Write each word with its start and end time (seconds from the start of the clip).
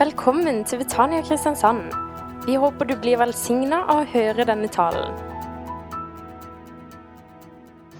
Velkommen 0.00 0.64
til 0.64 0.78
Betania 0.78 1.20
Kristiansand. 1.20 1.80
Vi 2.46 2.54
håper 2.56 2.86
du 2.88 2.94
blir 3.02 3.18
velsigna 3.20 3.82
av 3.92 3.98
å 4.00 4.06
høre 4.08 4.46
denne 4.48 4.68
talen. 4.72 5.18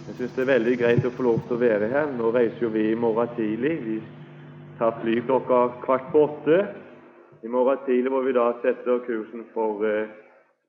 Jeg 0.07 0.15
syns 0.17 0.33
det 0.33 0.41
er 0.47 0.49
veldig 0.49 0.77
greit 0.81 1.05
å 1.05 1.11
få 1.13 1.27
lov 1.27 1.43
til 1.45 1.59
å 1.59 1.61
være 1.61 1.91
her. 1.93 2.07
Nå 2.17 2.31
reiser 2.33 2.65
jo 2.65 2.71
vi 2.73 2.87
i 2.89 2.97
morgen 3.03 3.29
tidlig. 3.37 3.75
Vi 3.85 3.99
tar 4.79 4.97
fly 5.03 5.19
klokka 5.27 5.59
kvart 5.83 6.09
på 6.15 6.23
åtte 6.25 6.63
i 7.45 7.53
morgen 7.53 7.85
tidlig, 7.85 8.15
hvor 8.15 8.25
vi 8.25 8.33
da 8.39 8.47
setter 8.65 9.05
kursen 9.05 9.45
for 9.53 9.85
eh, 9.85 10.09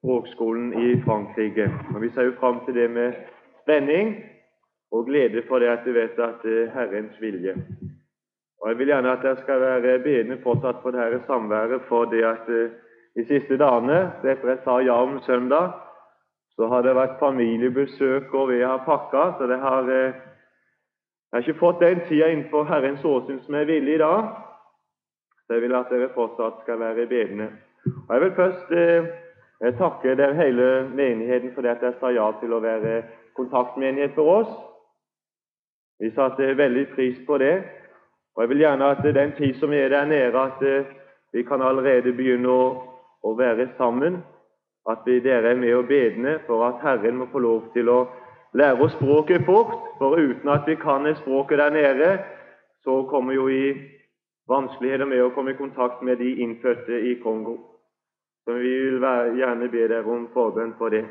språkskolen 0.02 0.74
i 0.84 0.98
Frankrike. 1.08 1.70
Og 1.96 2.02
Vi 2.04 2.12
ser 2.12 2.28
jo 2.28 2.36
fram 2.44 2.60
til 2.68 2.76
det 2.76 2.90
med 2.92 3.24
spenning 3.64 4.18
og 4.92 5.08
glede 5.08 5.48
for 5.48 5.64
det 5.64 5.72
at 5.78 5.88
vi 5.88 5.96
vet 5.96 6.20
at 6.20 6.44
det 6.44 6.60
er 6.66 6.76
Herrens 6.76 7.16
vilje. 7.24 7.56
Og 8.62 8.70
Jeg 8.70 8.78
vil 8.78 8.88
gjerne 8.88 9.12
at 9.12 9.24
dere 9.24 9.42
skal 9.42 9.62
være 9.62 10.00
bedende 10.00 10.38
fortsatt 10.44 10.84
på 10.84 10.92
dette 10.94 11.22
samværet, 11.26 11.82
for 11.90 12.06
det 12.06 12.24
at 12.24 12.50
eh, 12.50 12.70
de 13.16 13.26
siste 13.26 13.58
dagene, 13.58 14.12
etter 14.24 14.50
jeg 14.50 14.60
sa 14.64 14.78
ja 14.86 14.98
om 15.02 15.20
søndag, 15.26 15.72
så 16.56 16.68
har 16.68 16.82
det 16.86 16.96
vært 16.96 17.18
familiebesøk, 17.20 18.34
og 18.34 18.52
vi 18.52 18.60
har 18.62 18.84
pakka, 18.86 19.24
så 19.38 19.48
det 19.48 19.60
har 19.60 19.90
eh, 19.90 20.14
Jeg 21.32 21.40
har 21.40 21.48
ikke 21.48 21.60
fått 21.60 21.80
den 21.80 22.00
tida 22.10 22.28
innenfor 22.28 22.66
Herrens 22.68 23.06
åsyn 23.08 23.38
som 23.40 23.56
jeg 23.56 23.68
ville 23.68 23.94
i 23.94 23.98
dag, 23.98 24.24
så 25.48 25.54
jeg 25.54 25.62
vil 25.62 25.76
at 25.76 25.90
dere 25.90 26.10
fortsatt 26.12 26.58
skal 26.62 26.80
være 26.80 27.08
bedende. 27.08 27.48
Og 28.08 28.14
Jeg 28.14 28.22
vil 28.22 28.34
først 28.36 28.72
eh, 28.72 29.74
takke 29.80 30.16
dere 30.20 30.36
hele 30.36 30.90
menigheten 30.94 31.54
for 31.56 31.62
det 31.62 31.72
at 31.72 31.82
dere 31.82 31.96
sa 32.00 32.12
ja 32.12 32.28
til 32.42 32.54
å 32.54 32.60
være 32.60 33.04
kontaktmenighet 33.40 34.12
for 34.16 34.42
oss. 34.42 34.52
Vi 36.00 36.12
satte 36.12 36.58
veldig 36.58 36.88
pris 36.96 37.18
på 37.28 37.38
det. 37.38 37.64
Og 38.36 38.44
Jeg 38.44 38.50
vil 38.50 38.58
gjerne 38.58 38.86
at 38.86 39.04
den 39.04 39.32
tid 39.38 39.54
som 39.60 39.74
er 39.74 39.90
der 39.90 40.06
nede, 40.06 40.40
at 40.40 40.62
eh, 40.62 40.86
vi 41.34 41.44
kan 41.44 41.62
allerede 41.62 42.14
begynne 42.14 42.50
å, 42.50 42.66
å 43.24 43.34
være 43.38 43.70
sammen. 43.78 44.22
At 44.90 45.06
vi 45.06 45.20
dere 45.20 45.52
er 45.52 45.60
med 45.60 45.76
og 45.76 45.88
bedende 45.88 46.40
for 46.48 46.66
at 46.66 46.82
Herren 46.82 47.20
må 47.20 47.28
få 47.32 47.40
lov 47.40 47.68
til 47.74 47.90
å 47.90 48.00
lære 48.58 48.82
oss 48.82 48.96
språket 48.98 49.46
fort. 49.46 49.76
For 50.00 50.18
uten 50.18 50.50
at 50.50 50.68
vi 50.68 50.76
kan 50.76 51.08
språket 51.22 51.60
der 51.60 51.76
nede, 51.76 52.12
så 52.84 53.04
kommer 53.10 53.34
jo 53.34 53.50
i 53.50 53.76
vanskeligheter 54.50 55.06
med 55.06 55.24
å 55.24 55.34
komme 55.36 55.54
i 55.54 55.60
kontakt 55.60 56.02
med 56.02 56.18
de 56.18 56.34
innfødte 56.42 56.98
i 57.12 57.16
Kongo. 57.24 57.58
Så 58.46 58.58
vi 58.58 58.72
vil 58.88 59.02
være, 59.02 59.36
gjerne 59.38 59.70
be 59.70 59.88
dere 59.88 60.08
om 60.10 60.28
forbønn 60.34 60.74
for 60.80 60.90
det. 60.90 61.06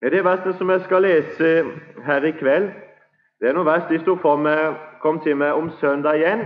Det 0.00 0.24
verset 0.24 0.56
som 0.58 0.70
jeg 0.72 0.82
skal 0.86 1.04
lese 1.04 1.50
her 2.06 2.24
i 2.24 2.32
kveld, 2.32 2.70
det 3.40 3.48
er 3.48 3.56
noe 3.56 3.64
vers 3.64 3.86
de 3.88 3.98
sto 4.02 4.16
for 4.20 4.36
meg, 4.36 4.76
kom 5.00 5.20
til 5.24 5.38
meg 5.40 5.56
om 5.56 5.70
søndag 5.80 6.20
igjen. 6.20 6.42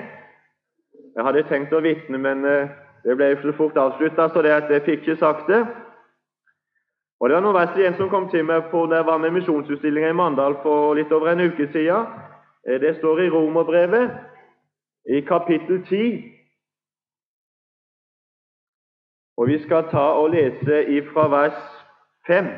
Jeg 1.16 1.24
hadde 1.26 1.46
tenkt 1.48 1.72
å 1.74 1.82
vitne, 1.82 2.18
men 2.18 2.44
eh, 2.46 2.70
det 3.04 3.16
ble 3.18 3.32
så 3.42 3.54
fort 3.58 3.78
avslutta, 3.78 4.28
så 4.30 4.42
det 4.42 4.52
at 4.54 4.70
jeg 4.70 4.84
fikk 4.86 5.02
ikke 5.02 5.18
sagt 5.18 5.50
det. 5.50 5.64
Og 7.20 7.28
Det 7.28 7.36
var 7.36 7.42
noen 7.42 7.56
vers 7.56 7.76
igjen 7.78 7.96
som 7.98 8.10
kom 8.12 8.28
til 8.30 8.44
meg 8.46 8.68
på 8.70 8.84
da 8.90 9.00
jeg 9.00 9.08
var 9.08 9.18
med 9.22 9.34
misjonsutstillinga 9.34 10.10
i 10.12 10.16
Mandal 10.18 10.58
for 10.62 10.94
litt 10.98 11.12
over 11.14 11.32
en 11.32 11.46
uke 11.48 11.66
siden. 11.72 12.06
Eh, 12.68 12.78
det 12.80 12.96
står 12.98 13.24
i 13.24 13.30
Romerbrevet, 13.30 14.14
i 15.10 15.20
kapittel 15.20 15.82
10. 15.86 16.30
Og 19.36 19.50
vi 19.50 19.58
skal 19.64 19.88
ta 19.90 20.04
og 20.20 20.30
lese 20.30 20.84
ifra 20.94 21.26
vers 21.28 21.58
5. 22.26 22.54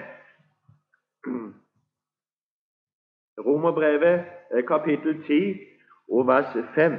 Romerbrevet 3.39 4.25
eh, 4.57 4.65
kapittel 4.65 5.23
10 5.27 5.61
og 6.09 6.27
vers 6.27 6.57
5. 6.75 6.93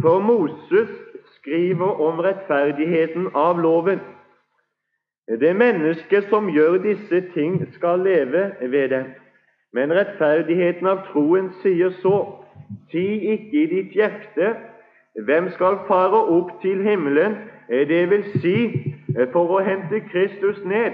For 0.00 0.18
Moses 0.18 0.88
skriver 1.36 2.00
om 2.00 2.18
rettferdigheten 2.18 3.28
av 3.34 3.58
loven. 3.58 4.00
Det 5.40 5.56
mennesket 5.56 6.24
som 6.28 6.48
gjør 6.48 6.82
disse 6.82 7.20
ting, 7.34 7.74
skal 7.74 7.98
leve 7.98 8.52
ved 8.60 8.88
dem. 8.88 9.04
Men 9.72 9.92
rettferdigheten 9.92 10.86
av 10.86 11.04
troen 11.12 11.52
sier 11.62 11.90
så:" 12.02 12.36
Si 12.90 13.06
ikke 13.32 13.62
i 13.62 13.66
ditt 13.66 13.92
hjerte, 13.92 14.54
hvem 15.24 15.50
skal 15.50 15.78
fare 15.86 16.20
opp 16.36 16.50
til 16.62 16.82
himmelen, 16.82 17.36
det 17.68 18.10
vil 18.10 18.24
si 18.40 18.56
for 19.32 19.56
å 19.56 19.62
hente 19.64 20.00
Kristus 20.10 20.64
ned, 20.64 20.92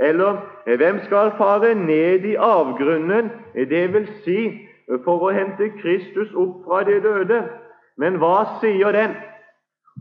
eller 0.00 0.36
hvem 0.64 1.00
skal 1.04 1.32
fare 1.38 1.74
ned 1.74 2.24
i 2.24 2.34
avgrunnen, 2.34 3.30
det 3.54 3.92
vil 3.92 4.08
si 4.24 4.68
for 5.04 5.26
å 5.28 5.32
hente 5.36 5.68
Kristus 5.80 6.32
opp 6.34 6.64
fra 6.64 6.84
de 6.88 6.96
døde? 7.04 7.42
Men 8.00 8.16
hva 8.16 8.60
sier 8.62 8.96
den? 8.96 9.12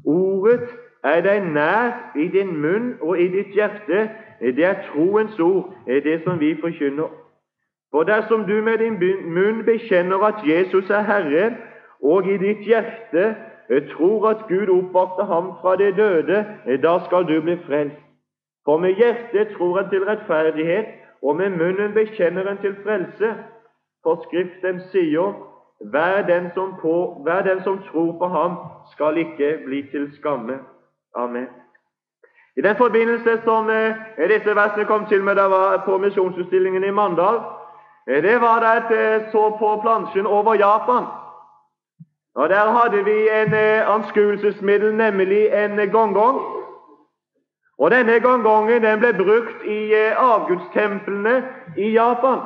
Ordet 0.08 0.70
er 1.04 1.22
deg 1.26 1.52
nær 1.52 2.16
i 2.16 2.30
din 2.32 2.56
munn 2.62 2.94
og 3.02 3.20
i 3.20 3.28
ditt 3.28 3.52
hjerte. 3.56 4.08
Det 4.40 4.66
er 4.66 4.86
troens 4.88 5.40
ord, 5.40 5.74
det 5.86 6.22
som 6.24 6.40
vi 6.40 6.56
forkynner. 6.62 7.12
For 7.92 8.08
dersom 8.08 8.46
du 8.48 8.62
med 8.64 8.80
din 8.80 9.00
munn 9.34 9.66
bekjenner 9.66 10.24
at 10.24 10.46
Jesus 10.48 10.90
er 10.90 11.04
Herre, 11.04 11.56
og 12.02 12.28
i 12.28 12.38
ditt 12.38 12.64
hjerte 12.64 13.34
tror 13.92 14.30
at 14.30 14.48
Gud 14.48 14.70
oppvakte 14.70 15.26
ham 15.28 15.52
fra 15.62 15.76
de 15.76 15.92
døde, 15.98 16.46
da 16.84 17.00
skal 17.06 17.28
du 17.28 17.42
bli 17.42 17.58
frelst. 17.68 18.09
For 18.70 18.78
med 18.78 18.90
hjertet 18.96 19.48
tror 19.58 19.80
en 19.80 19.90
til 19.90 20.04
rettferdighet, 20.06 20.86
og 21.24 21.36
med 21.36 21.50
munnen 21.50 21.94
bekjenner 21.94 22.52
en 22.52 22.58
til 22.58 22.76
frelse. 22.84 23.30
For 24.04 24.22
Skriften 24.26 24.82
sier 24.92 25.32
hver 25.92 26.22
den, 26.28 26.52
på, 26.82 27.22
hver 27.24 27.42
den 27.42 27.64
som 27.64 27.80
tror 27.92 28.12
på 28.20 28.28
ham, 28.28 28.58
skal 28.92 29.18
ikke 29.18 29.58
bli 29.66 29.82
til 29.92 30.06
skamme. 30.20 30.60
Amen. 31.16 31.48
I 32.58 32.62
den 32.62 32.76
forbindelse 32.76 33.42
som 33.44 33.70
eh, 33.70 34.30
disse 34.30 34.56
versene 34.56 34.86
kom 34.86 35.06
til 35.10 35.24
meg 35.24 35.36
var 35.36 35.82
på 35.86 35.98
misjonsutstillingen 35.98 36.84
i 36.84 36.92
Mandal, 36.92 37.42
eh, 38.08 38.22
det 38.22 38.38
var 38.42 38.62
da 38.62 38.76
jeg 38.78 38.86
eh, 39.00 39.32
så 39.32 39.50
på 39.60 39.74
plansjen 39.82 40.26
over 40.26 40.54
Japan. 40.54 41.10
Og 42.36 42.50
Der 42.50 42.72
hadde 42.78 43.04
vi 43.06 43.18
en 43.42 43.54
eh, 43.54 43.96
anskuelsesmiddel, 43.96 44.96
nemlig 44.96 45.44
en 45.64 45.90
gongong. 45.90 46.59
Og 47.80 47.92
Denne 47.92 48.20
gongongen 48.20 48.84
den 48.84 49.00
ble 49.00 49.14
brukt 49.14 49.64
i 49.64 49.94
eh, 49.94 50.18
avgudstemplene 50.20 51.36
i 51.78 51.92
Japan. 51.92 52.42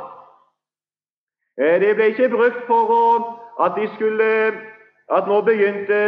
Eh, 1.58 1.80
det 1.82 1.96
ble 1.96 2.12
ikke 2.14 2.30
brukt 2.30 2.60
for 2.68 2.94
å, 2.94 3.06
at 3.66 3.74
de 3.78 3.88
skulle 3.96 4.30
at 5.12 5.28
nå 5.28 5.42
begynte 5.42 6.00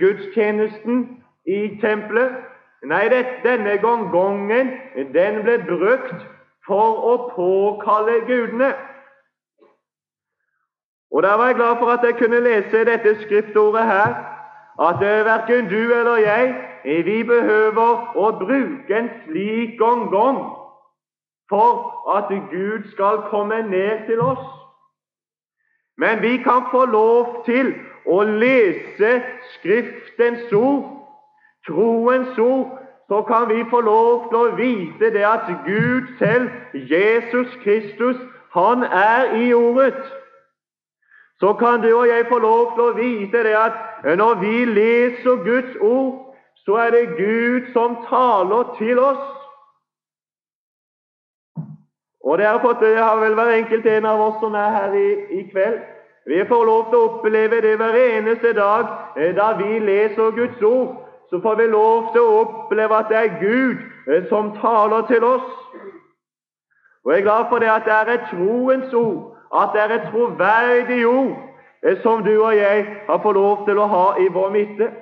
gudstjenesten 0.00 1.02
i 1.46 1.58
tempelet. 1.82 2.38
Nei, 2.86 3.08
denne 3.42 3.74
gongongen 3.82 4.70
den 5.14 5.42
ble 5.42 5.58
brukt 5.66 6.22
for 6.66 7.02
å 7.10 7.16
påkalle 7.34 8.20
gudene. 8.30 8.72
Og 11.10 11.22
Da 11.22 11.34
var 11.36 11.46
jeg 11.46 11.56
glad 11.56 11.78
for 11.78 11.90
at 11.90 12.04
jeg 12.06 12.18
kunne 12.22 12.40
lese 12.40 12.84
dette 12.84 13.16
skriftordet 13.24 13.84
her, 13.90 14.16
at 14.78 15.02
eh, 15.02 15.24
verken 15.26 15.66
du 15.66 15.94
eller 15.94 16.22
jeg 16.22 16.67
vi 16.84 17.22
behøver 17.24 18.16
å 18.16 18.30
bruke 18.38 18.94
en 18.94 19.10
slik 19.24 19.78
gong-gong 19.78 20.40
for 21.48 22.14
at 22.16 22.28
Gud 22.50 22.90
skal 22.92 23.22
komme 23.30 23.62
ned 23.70 24.06
til 24.06 24.20
oss. 24.20 24.44
Men 25.98 26.22
vi 26.22 26.36
kan 26.36 26.68
få 26.70 26.84
lov 26.84 27.44
til 27.46 27.74
å 28.06 28.22
lese 28.22 29.22
Skriftens 29.54 30.52
ord, 30.52 30.84
troens 31.66 32.38
ord, 32.38 32.78
så 33.08 33.22
kan 33.22 33.48
vi 33.48 33.64
få 33.70 33.80
lov 33.80 34.28
til 34.28 34.38
å 34.38 34.54
vite 34.56 35.10
det 35.14 35.24
at 35.24 35.48
Gud 35.66 36.12
selv, 36.20 36.50
Jesus 36.72 37.56
Kristus, 37.64 38.16
han 38.52 38.84
er 38.84 39.34
i 39.36 39.52
Ordet. 39.54 39.96
Så 41.40 41.52
kan 41.52 41.82
du 41.82 41.92
og 41.94 42.08
jeg 42.08 42.26
få 42.28 42.38
lov 42.38 42.74
til 42.74 42.84
å 42.84 42.96
vite 42.98 43.42
det 43.46 43.54
at 43.56 44.04
når 44.18 44.40
vi 44.42 44.64
leser 44.64 45.44
Guds 45.44 45.76
ord, 45.80 46.27
så 46.68 46.74
er 46.76 46.90
det 46.90 47.16
Gud 47.16 47.72
som 47.72 47.96
taler 48.08 48.74
til 48.78 48.98
oss. 48.98 49.28
Og 52.24 52.38
det 52.38 52.46
har, 52.46 52.58
fått, 52.60 52.80
det 52.80 52.98
har 52.98 53.16
vel 53.16 53.34
hver 53.34 53.52
enkelt 53.54 53.86
en 53.86 54.04
av 54.04 54.20
oss 54.20 54.36
som 54.42 54.54
er 54.54 54.74
her 54.74 54.92
i, 54.92 55.12
i 55.38 55.46
kveld. 55.52 55.78
Vi 56.28 56.42
får 56.50 56.66
lov 56.68 56.90
til 56.90 56.98
å 56.98 57.06
oppleve 57.06 57.62
det 57.64 57.72
hver 57.80 57.96
eneste 58.02 58.52
dag 58.52 58.84
eh, 59.16 59.32
da 59.36 59.54
vi 59.56 59.78
leser 59.80 60.36
Guds 60.36 60.60
ord. 60.62 60.92
Så 61.30 61.40
får 61.40 61.56
vi 61.62 61.70
lov 61.72 62.12
til 62.12 62.20
å 62.20 62.36
oppleve 62.42 63.00
at 63.00 63.08
det 63.08 63.22
er 63.22 63.40
Gud 63.40 63.80
eh, 64.12 64.28
som 64.28 64.52
taler 64.60 65.08
til 65.08 65.24
oss. 65.24 65.48
Og 67.04 67.14
Jeg 67.14 67.22
er 67.22 67.28
glad 67.30 67.48
for 67.48 67.64
det 67.64 67.72
at 67.78 67.88
det 67.88 67.96
er 67.96 68.14
et 68.18 68.30
troens 68.34 68.92
ord, 68.92 69.36
at 69.56 69.72
det 69.72 69.86
er 69.86 69.96
et 69.96 70.08
troverdig 70.12 71.02
ord 71.08 71.36
eh, 71.80 71.96
som 72.04 72.20
du 72.28 72.34
og 72.36 72.56
jeg 72.60 72.86
har 73.08 73.24
fått 73.24 73.40
lov 73.40 73.64
til 73.64 73.80
å 73.80 73.92
ha 73.96 74.06
i 74.20 74.28
vår 74.36 74.56
midte. 74.60 74.92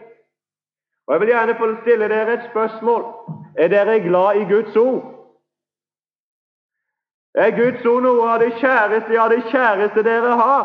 Og 1.06 1.12
Jeg 1.12 1.20
vil 1.20 1.28
gjerne 1.28 1.54
få 1.58 1.66
stille 1.82 2.08
dere 2.08 2.32
et 2.34 2.48
spørsmål. 2.50 3.04
Er 3.58 3.68
dere 3.68 4.00
glad 4.00 4.34
i 4.40 4.44
Guds 4.52 4.76
ord? 4.76 5.02
Er 7.34 7.50
Guds 7.50 7.84
ord 7.86 8.02
noe 8.02 8.28
av 8.32 8.40
det 8.40 8.52
kjæreste, 8.60 9.12
ja, 9.12 9.28
det 9.28 9.42
kjæreste 9.52 10.02
dere 10.02 10.36
har? 10.40 10.64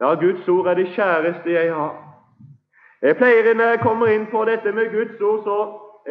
Ja, 0.00 0.14
Guds 0.14 0.48
ord 0.48 0.66
er 0.66 0.74
det 0.74 0.88
kjæreste 0.88 1.52
jeg 1.52 1.74
har. 1.74 1.94
Jeg 3.02 3.16
pleier 3.16 3.54
Når 3.54 3.64
jeg 3.64 3.80
kommer 3.80 4.06
inn 4.06 4.26
på 4.26 4.44
dette 4.44 4.72
med 4.72 4.92
Guds 4.92 5.20
ord, 5.20 5.42
så 5.44 5.56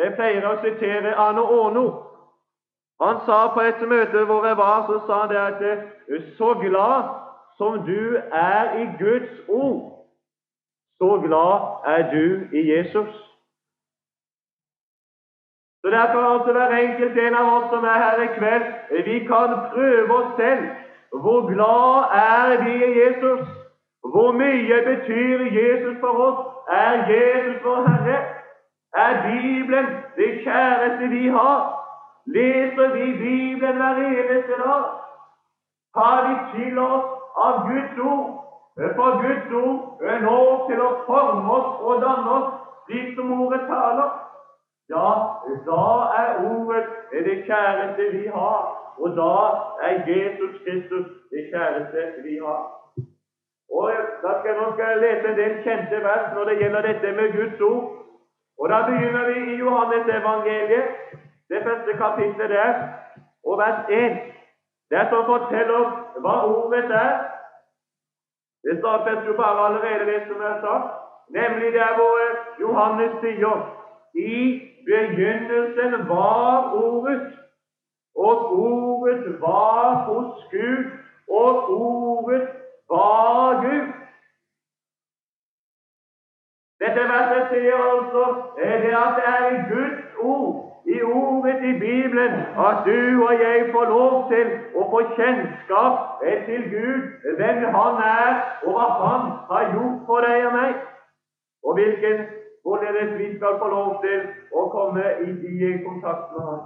jeg 0.02 0.14
pleier 0.16 0.48
å 0.48 0.58
sitere 0.64 1.16
Arne 1.16 1.42
Åno. 1.42 1.88
Han 3.02 3.20
sa 3.26 3.48
på 3.54 3.62
et 3.62 3.82
møte 3.88 4.26
hvor 4.26 4.46
jeg 4.46 4.58
var, 4.58 4.86
så 4.88 5.00
sa 5.06 5.20
han 5.22 5.30
det 5.30 5.38
at 5.38 6.38
så 6.38 6.54
glad 6.54 7.14
som 7.58 7.86
du 7.86 8.18
er 8.32 8.80
i 8.82 8.86
Guds 9.00 9.34
ord, 9.48 9.97
så 11.00 11.10
glad 11.26 11.54
er 11.96 12.12
du 12.12 12.26
i 12.58 12.62
Jesus. 12.74 13.14
Så 15.82 15.88
Derfor 15.92 16.22
altså 16.34 16.52
hver 16.52 16.78
enkelt 16.78 17.18
en 17.18 17.36
av 17.36 17.54
oss 17.58 17.70
som 17.74 17.84
er 17.84 18.00
her 18.04 18.22
i 18.22 18.30
kveld, 18.38 18.66
vi 19.06 19.20
kan 19.20 19.50
prøve 19.74 20.16
oss 20.16 20.32
selv. 20.38 20.64
Hvor 21.22 21.42
glad 21.54 21.90
er 22.28 22.64
vi 22.64 22.74
i 22.86 22.92
Jesus? 23.02 23.48
Hvor 24.12 24.32
mye 24.32 24.78
betyr 24.90 25.40
Jesus 25.60 25.98
for 26.00 26.14
oss? 26.28 26.40
Er 26.70 26.94
Jesus 27.12 27.64
vår 27.64 27.88
Herre? 27.88 28.20
Er 28.94 29.14
Bibelen 29.28 29.88
det 30.18 30.44
kjæreste 30.44 31.08
vi 31.08 31.28
har? 31.28 31.62
Leser 32.26 32.88
vi 32.94 33.06
Bibelen 33.14 33.76
hver 33.76 33.96
eneste 33.96 34.56
dag? 34.66 34.84
Tar 35.96 36.20
vi 36.28 36.36
til 36.56 36.80
oss 36.80 37.06
av 37.38 37.54
Guds 37.68 38.00
ord? 38.00 38.47
For 38.78 39.12
Guds 39.22 39.52
ord 39.58 40.02
er 40.06 40.20
nå 40.22 40.40
til 40.70 40.82
å 40.86 40.90
forme 41.08 41.54
oss 41.54 41.70
og 41.82 42.02
danne 42.04 42.34
oss 42.38 42.50
slik 42.86 43.16
som 43.18 43.32
ordet 43.42 43.64
taler. 43.70 44.10
Ja, 44.90 45.08
da 45.68 45.86
er 46.22 46.44
ordet 46.48 46.84
det 47.26 47.38
kjæreste 47.48 48.04
vi 48.14 48.28
har, 48.28 48.60
og 49.02 49.16
da 49.18 49.34
er 49.88 50.04
Jesus 50.08 50.62
Kristus 50.64 51.08
det 51.32 51.50
kjæreste 51.52 52.04
vi 52.24 52.38
har. 52.46 52.64
Og 53.70 53.92
da 54.24 54.36
skal 54.40 54.56
Nå 54.62 54.68
skal 54.74 54.92
jeg 54.94 55.02
lese 55.02 55.28
en 55.32 55.40
del 55.40 55.56
kjente 55.64 56.04
vers 56.04 56.30
når 56.36 56.44
det 56.50 56.60
gjelder 56.62 56.82
dette 56.82 57.12
med 57.20 57.34
Guds 57.38 57.62
ord. 57.62 57.94
Og 58.60 58.70
Da 58.70 58.78
begynner 58.88 59.26
vi 59.32 59.54
i 59.54 59.58
Johannes 59.58 60.08
evangeliet, 60.20 60.88
det 61.50 61.64
første 61.64 61.98
kapitlet 61.98 62.50
der, 62.50 62.74
og 63.46 63.58
vers 63.58 63.86
1. 63.90 64.18
Det 64.90 65.04
som 65.10 65.26
forteller 65.26 65.84
hva 66.24 66.36
ordet 66.46 66.92
er. 66.92 67.38
Det 68.64 68.80
startet 68.80 69.28
jo 69.28 69.34
bare 69.34 69.66
allerede 69.68 70.06
det 70.12 70.22
som 70.28 70.42
er 70.42 70.62
sagt, 70.62 70.88
nemlig 71.30 71.74
der 71.74 71.92
hvor 71.98 72.18
Johannes 72.62 73.14
sier 73.22 73.58
i 74.16 74.62
begynnelsen 74.86 76.08
var 76.10 76.74
Ordet, 76.74 77.38
og 78.16 78.36
Ordet 78.52 79.42
var 79.42 79.94
hos 80.08 80.32
Gud, 80.52 80.84
og 81.28 81.54
Ordet 81.70 82.48
var 82.90 83.62
Gud. 83.64 83.88
Dette 86.80 87.04
verset 87.14 87.48
sier 87.52 87.80
altså 87.92 88.24
det 88.58 88.94
at 89.04 89.14
det 89.18 89.28
er 89.38 89.70
Guds 89.70 90.04
ord, 90.20 90.67
i 90.98 91.04
ordet 91.04 91.64
i 91.70 91.74
Bibelen, 91.80 92.34
at 92.68 92.78
du 92.90 93.00
og 93.28 93.34
jeg 93.46 93.70
får 93.74 93.86
lov 93.96 94.14
til 94.32 94.48
å 94.80 94.88
få 94.92 95.02
kjennskap 95.18 96.24
til 96.48 96.64
Gud, 96.74 97.02
hvem 97.40 97.60
Han 97.78 98.02
er, 98.08 98.32
og 98.66 98.72
hva 98.78 98.88
Han 99.02 99.28
har 99.52 99.70
gjort 99.76 100.00
for 100.08 100.28
deg 100.28 100.48
og 100.48 100.58
meg, 100.60 100.74
og 101.66 101.78
hvilken 101.80 102.26
hvorledes 102.64 103.14
vi 103.20 103.36
skal 103.38 103.60
få 103.62 103.68
lov 103.78 104.02
til 104.06 104.26
å 104.52 104.66
komme 104.76 105.06
i 105.28 105.30
de 105.44 105.78
kontakt 105.86 106.34
med 106.34 106.50
Han. 106.50 106.66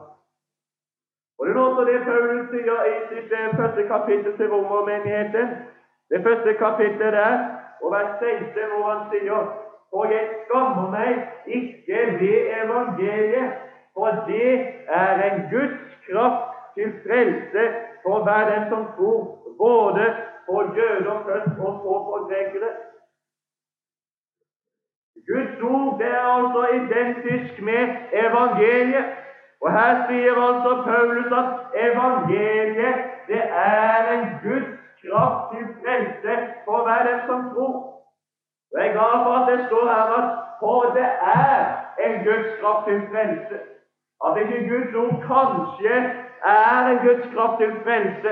Og 1.42 1.48
Det 1.48 1.56
er 1.56 1.62
også 1.62 1.84
det 1.90 2.02
Paulus 2.06 2.46
sier 2.54 2.82
i 2.94 2.98
sitt 3.10 3.32
eh, 3.34 3.54
første 3.60 3.84
kapittel 3.94 4.34
til 4.38 4.52
romermenigheten. 4.54 5.48
Det 6.12 6.20
første 6.28 6.54
kapittelet 6.54 7.14
der, 7.14 7.38
og 7.82 7.92
vers 7.96 8.12
16, 8.20 8.68
hvor 8.72 8.84
han 8.92 9.02
sier 9.12 9.42
For 9.92 10.06
jeg 10.14 10.28
skammer 10.44 10.88
meg 10.98 11.14
ikke 11.58 12.00
ved 12.20 12.38
evangeliet, 12.62 13.50
for 13.96 14.10
det 14.28 14.52
er 14.88 15.14
en 15.28 15.40
Guds 15.54 15.80
kraft 16.08 16.48
til 16.76 16.90
frelse 17.04 17.64
for 18.04 18.24
hver 18.24 18.44
den 18.52 18.70
som 18.70 18.84
tror, 18.96 19.20
både 19.58 20.06
for 20.46 20.60
jøder 20.78 21.18
først 21.26 21.60
og 21.66 21.74
så 21.84 21.94
på 22.08 22.16
grekere. 22.30 22.72
Guds 25.30 25.62
ord 25.62 26.00
det 26.00 26.08
er 26.08 26.28
altså 26.38 26.62
identisk 26.80 27.62
med 27.62 27.82
evangeliet. 28.24 29.06
Og 29.62 29.72
her 29.78 29.92
sier 30.08 30.36
altså 30.48 30.72
Paulus 30.88 31.32
at 31.42 31.50
evangeliet 31.88 32.96
det 33.28 33.44
er 33.64 34.12
en 34.16 34.26
Guds 34.44 34.72
kraft 35.02 35.42
til 35.52 35.66
frelse 35.82 36.34
for 36.66 36.78
hver 36.86 37.02
den 37.10 37.20
som 37.28 37.40
tror. 37.54 37.76
Og 38.72 38.76
Jeg 38.80 38.88
er 38.88 38.94
glad 38.94 39.16
for 39.26 39.34
at 39.40 39.46
det 39.52 39.60
står 39.68 39.86
her 39.94 40.08
at 40.20 40.28
for 40.60 40.82
det 40.98 41.10
er 41.44 41.58
en 42.06 42.16
Guds 42.26 42.50
kraft 42.60 42.88
til 42.88 43.02
frelse. 43.12 43.58
At 44.26 44.38
ikke 44.42 44.60
Guds 44.70 44.96
ord 45.04 45.16
kanskje 45.32 45.96
er 46.56 46.90
en 46.92 47.00
Guds 47.06 47.26
kraft 47.34 47.56
til 47.62 47.72
frelse, 47.84 48.32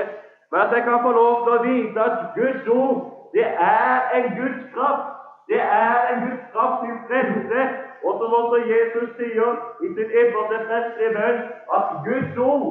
men 0.50 0.60
at 0.60 0.72
jeg 0.76 0.82
kan 0.88 1.00
få 1.06 1.12
lov 1.20 1.34
til 1.44 1.52
å 1.56 1.62
vite 1.70 2.04
at 2.08 2.18
Guds 2.38 2.68
ord 2.82 2.98
det 3.34 3.46
er 3.46 3.96
en 4.18 4.26
Guds 4.38 4.62
kraft 4.74 5.10
det 5.50 5.60
er 5.60 5.96
en 6.10 6.20
Guds 6.26 6.44
kraft 6.52 6.76
til 6.84 6.96
frelse, 7.08 7.60
og 8.04 8.12
som 8.18 8.34
også 8.40 8.58
Jesus 8.74 9.08
sier 9.18 9.50
i 9.84 9.88
sin 9.94 10.10
ypperste 10.20 10.58
prestelige 10.68 11.14
bønn, 11.16 11.40
at 11.76 11.86
Guds 12.06 12.36
ord, 12.50 12.66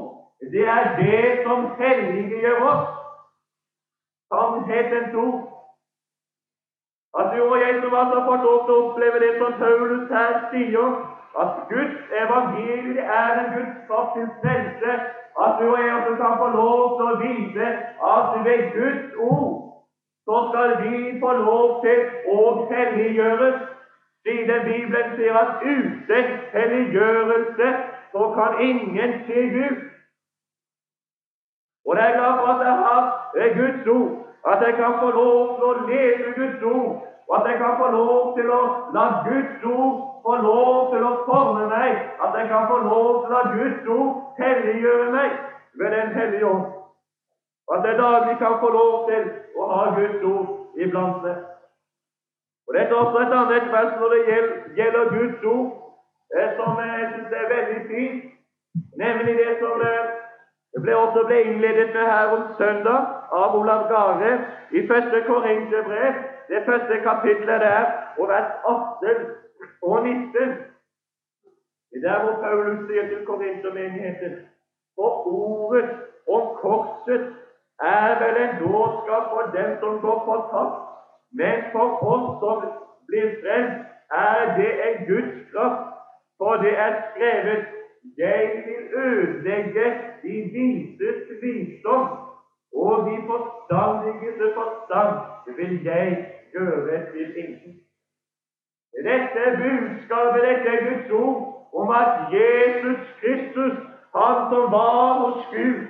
det 0.53 0.65
er 0.77 0.85
det 1.01 1.23
som 1.45 1.59
helliggjør 1.79 2.61
oss. 2.71 2.87
Sannhetens 4.31 5.13
ord. 5.25 5.39
At 7.19 7.27
du 7.33 7.39
og 7.51 7.59
jeg 7.63 7.73
som 7.81 7.93
altså 8.01 8.15
har 8.19 8.27
fått 8.31 8.47
lov 8.47 8.59
til 8.65 8.73
å 8.75 8.81
oppleve 8.85 9.21
det 9.25 9.33
som 9.41 9.59
Paulus 9.63 10.05
her 10.15 10.33
sier, 10.51 10.89
at 11.41 11.51
Guds 11.69 11.97
evangelium 12.23 12.97
er 12.97 13.27
en 13.39 13.49
Guds 13.55 13.75
kraft 13.87 14.13
til 14.15 14.27
frelse, 14.41 14.91
at 15.43 15.51
du 15.59 15.65
og 15.73 15.79
jeg 15.85 15.93
også 15.97 16.15
kan 16.23 16.33
få 16.41 16.47
lov 16.61 16.81
til 16.97 17.05
å 17.11 17.19
vite 17.25 17.65
at 18.13 18.27
ved 18.45 18.61
Guds 18.77 19.05
ord 19.31 19.51
så 20.29 20.37
skal 20.49 20.69
vi 20.83 21.19
få 21.21 21.31
lov 21.33 21.83
til 21.83 21.99
å 22.37 22.41
helliggjøres, 22.71 23.55
siden 24.25 24.65
Bibelen 24.65 25.15
sier 25.15 25.37
at 25.43 25.63
uten 25.63 26.25
helliggjørelse 26.53 27.69
så 28.11 28.25
kan 28.37 28.59
ingen 28.69 29.15
se 29.25 29.39
Gud. 29.55 29.77
Og 31.85 31.95
det 31.95 32.03
er 32.03 32.17
glad 32.17 32.33
for 32.41 32.47
at 32.53 32.61
jeg 32.67 32.75
har 32.85 33.01
Guds 33.59 33.87
ord, 33.87 34.11
at 34.51 34.61
jeg 34.65 34.75
kan 34.81 34.93
få 35.01 35.09
lov 35.09 35.41
til 35.57 35.65
å 35.71 35.87
lese 35.89 36.35
Guds 36.37 36.61
ord, 36.75 36.93
og 37.27 37.33
at 37.39 37.49
jeg 37.49 37.57
kan 37.63 37.75
få 37.81 37.87
lov 37.97 38.37
til 38.37 38.53
å 38.59 38.61
la 38.93 39.05
Guds 39.25 39.63
ord 39.63 40.08
få 40.29 40.35
lov 40.45 40.91
til 40.93 41.03
å 41.09 41.13
forme 41.25 41.67
meg, 41.73 41.91
at 42.23 42.35
jeg 42.37 42.49
kan 42.51 42.67
få 42.69 42.77
lov 42.85 43.07
til 43.21 43.31
la 43.33 43.41
Guds 43.53 43.87
ord 43.97 44.09
helliggjøre 44.41 45.07
meg 45.15 45.31
ved 45.79 45.89
Den 45.95 46.11
hellige 46.17 46.45
ånd. 46.45 46.65
Og 47.67 47.77
at 47.77 47.87
jeg 47.87 47.97
daglig 47.97 48.35
kan 48.37 48.59
få 48.61 48.69
lov 48.77 48.93
til 49.09 49.23
å 49.59 49.69
ha 49.71 49.81
Guds 49.97 50.23
ord 50.33 50.47
iblant 50.85 51.23
meg. 51.25 51.39
Og 52.67 52.77
Dette 52.77 52.93
er 52.93 53.01
også 53.01 53.19
et 53.25 53.35
annet 53.39 53.71
vers 53.73 53.97
når 53.99 54.15
det 54.15 54.21
gjelder 54.77 55.11
Guds 55.15 55.43
ord, 55.55 55.67
eh, 56.37 56.49
som 56.57 56.81
jeg 56.85 57.09
syns 57.13 57.35
er 57.41 57.51
veldig 57.55 57.81
fint, 57.91 58.23
nemlig 59.03 59.37
det 59.41 59.51
som 59.61 59.81
det 59.81 59.97
ble 60.85 60.95
også 60.95 61.25
ble 61.25 61.41
innledet 61.49 61.89
med 61.95 62.05
her 62.13 62.33
om 62.37 62.43
søndag 62.61 63.01
av 63.41 63.57
Olav 63.57 63.87
Gare 63.89 64.33
i 64.77 64.85
første 64.91 65.23
Korinterbrev, 65.27 66.23
det 66.49 66.65
første 66.69 67.01
kapitlet 67.09 67.61
der, 67.65 67.85
og 68.19 68.29
vers 68.29 68.51
18 68.69 69.48
og 69.81 69.97
19. 70.03 70.69
Det 71.89 71.97
er 71.97 72.05
der 72.07 72.19
hvor 72.23 72.35
Paulus 72.43 72.79
sier 72.87 73.05
til 73.09 73.25
korintermenigheten 73.25 74.33
For 74.95 75.11
ordet 75.27 75.89
om 76.35 76.43
korset 76.61 77.25
er 77.81 78.09
vel 78.21 78.35
en 78.45 78.55
dårskap 78.65 79.23
for 79.33 79.43
dem 79.57 79.69
som 79.81 80.01
går 80.05 80.17
fortapt, 80.29 80.79
men 81.39 81.57
for 81.73 81.87
oss 82.13 82.27
som 82.41 82.57
blir 83.07 83.29
frelst, 83.41 83.79
er 84.11 84.41
det 84.57 84.71
en 84.87 84.97
Guds 85.09 85.35
kraft, 85.51 85.85
for 86.37 86.53
det 86.63 86.73
er 86.85 86.91
skrevet 87.09 87.63
jeg 88.17 88.63
vil 88.67 88.83
ødelegge 88.93 89.85
de 90.23 90.35
vises 90.55 91.19
visdom, 91.41 92.05
og 92.75 92.93
de 93.07 93.15
forstandiges 93.31 94.39
forstand 94.57 95.13
vil 95.57 95.83
jeg 95.83 96.07
gjøre 96.53 97.11
til 97.11 97.37
intet. 97.37 97.88
Dette 98.93 99.43
budskapet, 99.61 100.43
dette 100.43 100.69
er 100.69 100.83
Guds 100.87 101.11
ord 101.11 101.39
om 101.73 101.89
at 101.89 102.11
Jesus 102.33 103.01
Kristus, 103.21 103.75
han 104.15 104.37
som 104.49 104.71
var 104.71 105.13
hos 105.21 105.41
Gud, 105.53 105.81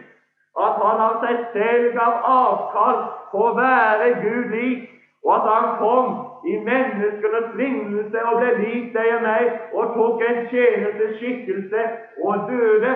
at 0.65 0.75
han 0.84 1.03
av 1.08 1.22
seg 1.24 1.38
selv 1.53 1.94
gav 1.96 2.18
avkall 2.32 2.98
på 3.32 3.44
å 3.50 3.56
være 3.58 4.10
Gud 4.24 4.51
lik, 4.56 4.82
og 5.24 5.32
at 5.38 5.48
han 5.53 5.70
kom 5.79 6.10
i 6.51 6.58
menneskenes 6.63 7.48
lignelse 7.60 8.25
og 8.25 8.41
ble 8.41 8.51
lik 8.60 8.91
deg 8.96 9.13
og 9.15 9.24
meg 9.24 9.56
og 9.75 9.96
tok 9.96 10.22
en 10.27 10.44
tjeneste 10.51 11.10
skikkelse 11.18 11.86
og 12.24 12.46
døde. 12.51 12.94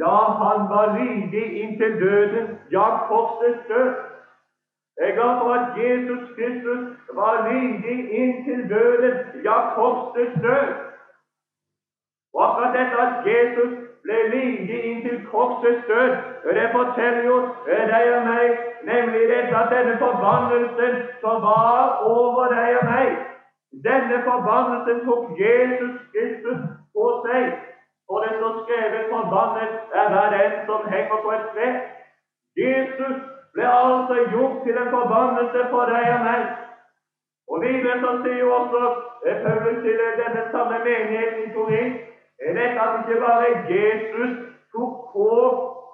Ja, 0.00 0.16
han 0.40 0.64
var 0.72 0.96
lydig 0.96 1.44
inntil 1.62 1.98
døden, 2.00 2.56
ja, 2.70 2.86
korsets 3.08 3.68
død. 3.68 4.11
Jeg 5.00 5.14
glad 5.16 5.32
for 5.40 5.50
at 5.58 5.66
Jesus 5.82 6.22
Kristus 6.36 6.82
var 7.18 7.34
lydig 7.48 7.98
inntil 8.20 8.68
døden, 8.74 9.14
ja, 9.44 9.74
korsets 9.74 10.34
død. 10.46 10.68
Og 12.34 12.40
akkurat 12.46 12.74
dette 12.78 12.96
at 13.06 13.14
Jesus 13.30 13.72
ble 14.04 14.18
lydig 14.34 14.78
inntil 14.90 15.26
korsets 15.32 15.82
død, 15.92 16.12
det 16.58 16.68
forteller 16.76 17.24
jo 17.30 17.36
deg 17.92 18.04
og 18.16 18.22
meg 18.30 18.46
nemlig 18.90 19.22
dette 19.28 19.56
at 19.62 19.72
denne 19.74 19.98
forbannelsen 19.98 20.94
som 21.20 21.42
var 21.48 22.02
over 22.14 22.44
deg 22.54 22.78
og 22.80 22.84
meg, 22.92 23.08
denne 23.88 24.18
forbannelsen 24.28 25.04
tok 25.06 25.24
Jesus 25.44 25.94
Kristus 26.12 26.60
på 26.94 27.06
seg. 27.26 27.44
Og 28.10 28.16
det 28.24 28.32
står 28.36 28.54
skrevet 28.62 29.06
'forbannet 29.10 29.72
er 29.98 30.06
hver 30.12 30.28
den 30.36 30.52
som 30.66 30.80
henger 30.92 31.18
på 31.24 31.30
et 31.36 31.46
tre'. 31.54 31.80
Jesus 32.64 33.16
ble 33.54 33.66
altså 33.68 34.14
gjort 34.32 34.56
til 34.64 34.78
en 34.82 34.94
forbannelse 34.96 35.60
for 35.72 35.90
deg 35.92 36.06
og 36.16 36.22
meg. 36.28 36.46
Og 37.50 37.56
videre 37.64 37.98
så 38.04 38.10
sier 38.22 38.38
jo 38.44 38.54
også 38.60 38.82
Paulus 39.44 39.82
til 39.84 40.00
denne 40.22 40.42
samme 40.54 40.78
menigheten 40.86 41.44
i 41.46 41.52
Korin 41.56 41.92
dette 42.50 42.80
at 42.80 42.94
ikke 42.98 43.20
bare 43.20 43.48
Jesus 43.74 44.32
tok 44.72 44.94
på 45.12 45.32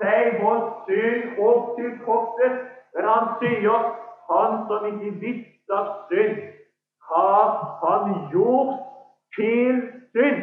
seg 0.00 0.38
vår 0.40 0.60
synd 0.86 1.40
opp 1.48 1.64
til 1.76 1.90
korset, 2.06 2.54
men 2.94 3.08
han 3.12 3.26
sier 3.40 3.88
han 4.30 4.54
som 4.68 4.86
ikke 4.90 5.10
visste 5.24 5.74
av 5.80 5.90
synd, 6.10 6.38
har 7.10 7.50
han 7.82 8.14
gjort 8.32 8.72
til 9.36 9.82
synd. 10.14 10.40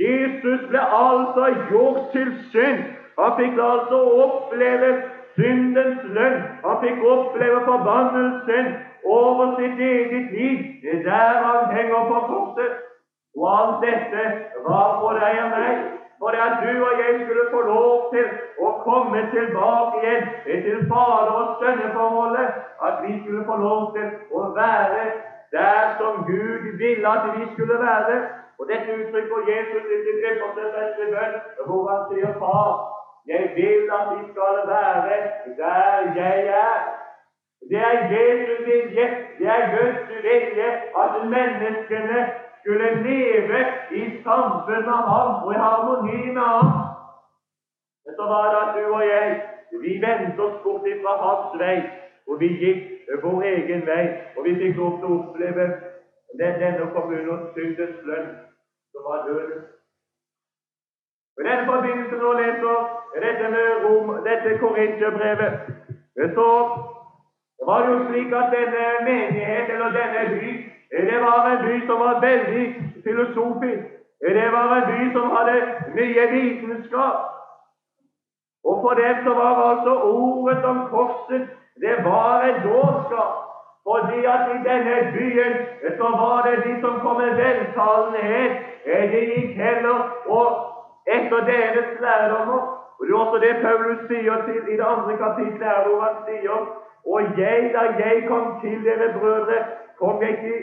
Jesus 0.00 0.64
ble 0.70 0.80
altså 1.02 1.50
gjort 1.68 2.02
til 2.14 2.32
synd. 2.52 2.99
Han 3.20 3.32
fikk 3.38 3.58
altså 3.70 3.98
oppleve 4.24 4.90
syndens 5.36 6.04
lønn. 6.16 6.38
Han 6.64 6.76
fikk 6.84 7.02
oppleve 7.14 7.58
forbannelsen 7.70 8.70
over 9.04 9.56
sitt 9.58 9.78
eget 9.92 10.30
liv. 10.36 10.58
Det 10.82 10.92
er 10.98 11.02
der 11.08 11.42
han 11.46 11.74
henger 11.76 12.00
på 12.10 12.20
korset. 12.30 12.72
Og 13.36 13.46
alt 13.58 13.76
dette 13.86 14.22
var 14.68 14.88
for 15.00 15.12
deg 15.20 15.36
og 15.44 15.50
meg, 15.56 15.76
for 16.20 16.36
at 16.46 16.54
du 16.62 16.72
og 16.86 16.92
jeg 17.02 17.12
skulle 17.20 17.46
få 17.52 17.60
lov 17.72 17.92
til 18.14 18.26
å 18.66 18.72
komme 18.86 19.20
tilbake 19.34 20.00
igjen 20.02 20.26
til 20.66 20.80
far 20.90 21.30
og 21.36 21.54
sønneforholdet, 21.60 22.48
at 22.88 22.98
vi 23.04 23.12
skulle 23.20 23.46
få 23.48 23.56
lov 23.66 23.92
til 23.96 24.08
å 24.38 24.42
være 24.58 25.04
der 25.56 25.94
som 26.00 26.24
Gud 26.30 26.66
ville 26.82 27.14
at 27.16 27.30
vi 27.36 27.48
skulle 27.54 27.78
være. 27.88 28.16
Og 28.58 28.68
dette 28.68 28.96
uttrykker 29.00 29.48
Jesus 29.52 29.84
i 29.96 30.00
sin 30.04 30.18
ypperste 30.30 30.64
beste 30.76 31.12
bønn, 31.14 31.36
hvor 31.68 31.86
han 31.90 32.02
sier, 32.10 32.34
Far, 32.42 32.72
jeg 33.32 33.44
vil 33.58 33.82
at 33.98 34.04
de 34.12 34.20
skal 34.30 34.56
være 34.72 35.18
der 35.60 36.14
jeg 36.20 36.38
er. 36.62 36.78
Det 37.70 37.80
er 37.88 37.96
Jesu 38.14 38.52
vilje, 38.68 39.06
det 39.38 39.46
er 39.56 39.62
Guds 39.74 40.00
vilje 40.26 40.68
at 41.02 41.12
menneskene 41.34 42.18
skulle 42.60 42.88
leve 43.06 43.60
i 44.00 44.02
samfunn 44.24 44.84
med 44.90 45.00
ham 45.12 45.30
og 45.44 45.52
i 45.54 45.62
harmoni 45.64 46.20
med 46.36 46.46
ham. 46.54 46.70
Men 48.04 48.12
så 48.18 48.24
var 48.32 48.44
det 48.52 48.58
at 48.64 48.74
du 48.76 48.94
og 48.94 49.04
jeg 49.14 49.26
vi 49.78 50.00
vendte 50.02 50.42
oss 50.42 50.62
bort 50.62 50.86
fra 51.02 51.12
hans 51.24 51.52
vei, 51.60 51.76
og 52.26 52.40
vi 52.40 52.48
gikk 52.62 52.80
vår 53.22 53.42
egen 53.52 53.84
vei. 53.86 54.02
Og 54.36 54.44
vi 54.44 54.56
fikk 54.58 54.76
lov 54.80 54.96
til 54.98 55.10
å 55.10 55.18
oppleve 55.20 55.66
denne 56.40 56.88
kommunens 56.94 57.52
syndens 57.54 58.00
lønn, 58.08 58.32
som 58.92 59.06
var 59.06 59.26
døden. 59.28 59.62
I 61.38 61.42
denne 61.46 61.66
forbindelse 61.72 62.16
når 62.16 62.32
du 62.32 62.38
leser 62.42 62.76
dette 63.24 63.46
Rom, 63.84 64.08
dette 64.28 64.58
Korinterbrevet, 64.58 65.52
så 66.36 66.48
var 67.66 67.78
det 67.82 67.92
jo 67.92 67.98
slik 68.08 68.32
at 68.40 68.52
denne 68.56 68.84
menighet, 69.08 69.66
eller 69.74 69.90
denne 70.00 70.22
by, 70.40 70.50
det 71.10 71.18
var 71.26 71.50
en 71.50 71.64
by 71.66 71.76
som 71.86 71.98
var 72.06 72.20
veldig 72.28 72.66
filosofisk. 73.04 73.82
Det 74.20 74.52
var 74.52 74.76
en 74.76 74.88
by 74.92 75.12
som 75.14 75.26
hadde 75.36 75.56
mye 75.96 76.24
vitenskap. 76.34 77.16
Og 78.64 78.74
for 78.82 78.92
dem 79.02 79.16
så 79.24 79.32
var 79.34 79.54
altså 79.70 79.94
ordet 80.02 80.64
om 80.64 80.78
korset 80.90 81.42
det 81.84 81.96
var 82.04 82.42
en 82.48 82.58
dårskap. 82.68 83.32
Fordi 83.88 84.18
at 84.34 84.42
i 84.54 84.58
denne 84.68 84.96
byen 85.14 85.54
så 85.98 86.08
var 86.22 86.38
det 86.46 86.64
de 86.64 86.80
som 86.80 87.00
kom 87.00 87.16
med 87.16 87.32
veltalenhet. 87.42 88.52
De 89.12 89.20
gikk 89.32 89.50
heller 89.64 89.98
og 90.26 90.46
etter 91.06 91.40
deres 91.52 91.90
lærdommer. 92.00 92.60
Og 92.98 93.06
Det 93.06 93.14
er 93.14 93.18
også 93.18 93.38
det 93.44 93.62
Paulus 93.62 94.00
sier 94.08 94.36
til 94.46 94.62
i 94.72 94.76
det 94.80 94.86
andre 94.92 95.16
kapitlet, 95.24 95.68
her, 95.68 95.88
hvor 95.88 96.00
han 96.06 96.16
sier 96.26 96.58
Og 97.14 97.20
jeg, 97.38 97.70
da 97.74 97.82
jeg 98.04 98.24
kom 98.28 98.60
til 98.62 98.84
dere 98.84 99.18
brødre, 99.18 99.58
kom 100.00 100.22
jeg 100.22 100.30
ikke, 100.30 100.56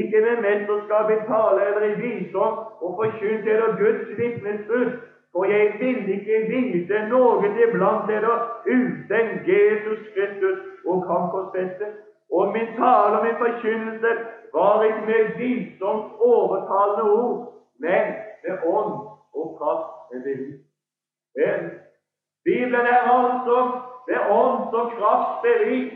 ikke 0.00 0.20
med 0.26 0.36
mesterskap 0.46 1.10
i 1.10 1.18
tale 1.30 1.60
eller 1.68 1.84
i 1.92 1.94
visdom 2.02 2.54
og 2.84 2.90
forkynte 3.00 3.50
dere 3.50 3.76
Guds 3.80 4.08
vitnesbyrd, 4.18 4.92
for 5.32 5.44
jeg 5.44 5.76
ville 5.80 6.12
ikke 6.16 6.38
vite 6.52 6.98
noe 7.12 7.50
iblant 7.66 8.08
dere 8.10 8.34
uten 8.76 9.26
Jesus 9.50 10.00
Kristus 10.14 10.58
og 10.86 11.04
korsfestet. 11.08 11.92
Og 12.32 12.52
min 12.52 12.70
tale 12.80 13.18
og 13.18 13.24
min 13.26 13.38
forkynnelse 13.44 14.10
var 14.54 14.82
ikke 14.82 15.06
med 15.06 15.22
visdoms 15.38 16.06
overtalende 16.20 17.02
ord, 17.02 17.38
men 17.78 18.04
med 18.44 18.56
ånd 18.76 19.13
og 19.38 19.46
kraft 19.58 19.88
med 20.10 20.20
bevis. 20.26 20.60
Bibelen 22.44 22.86
er 22.94 23.02
altså 23.16 23.56
ved 24.08 24.20
ånds 24.40 24.74
og 24.80 24.86
kraftbevis. 24.96 25.92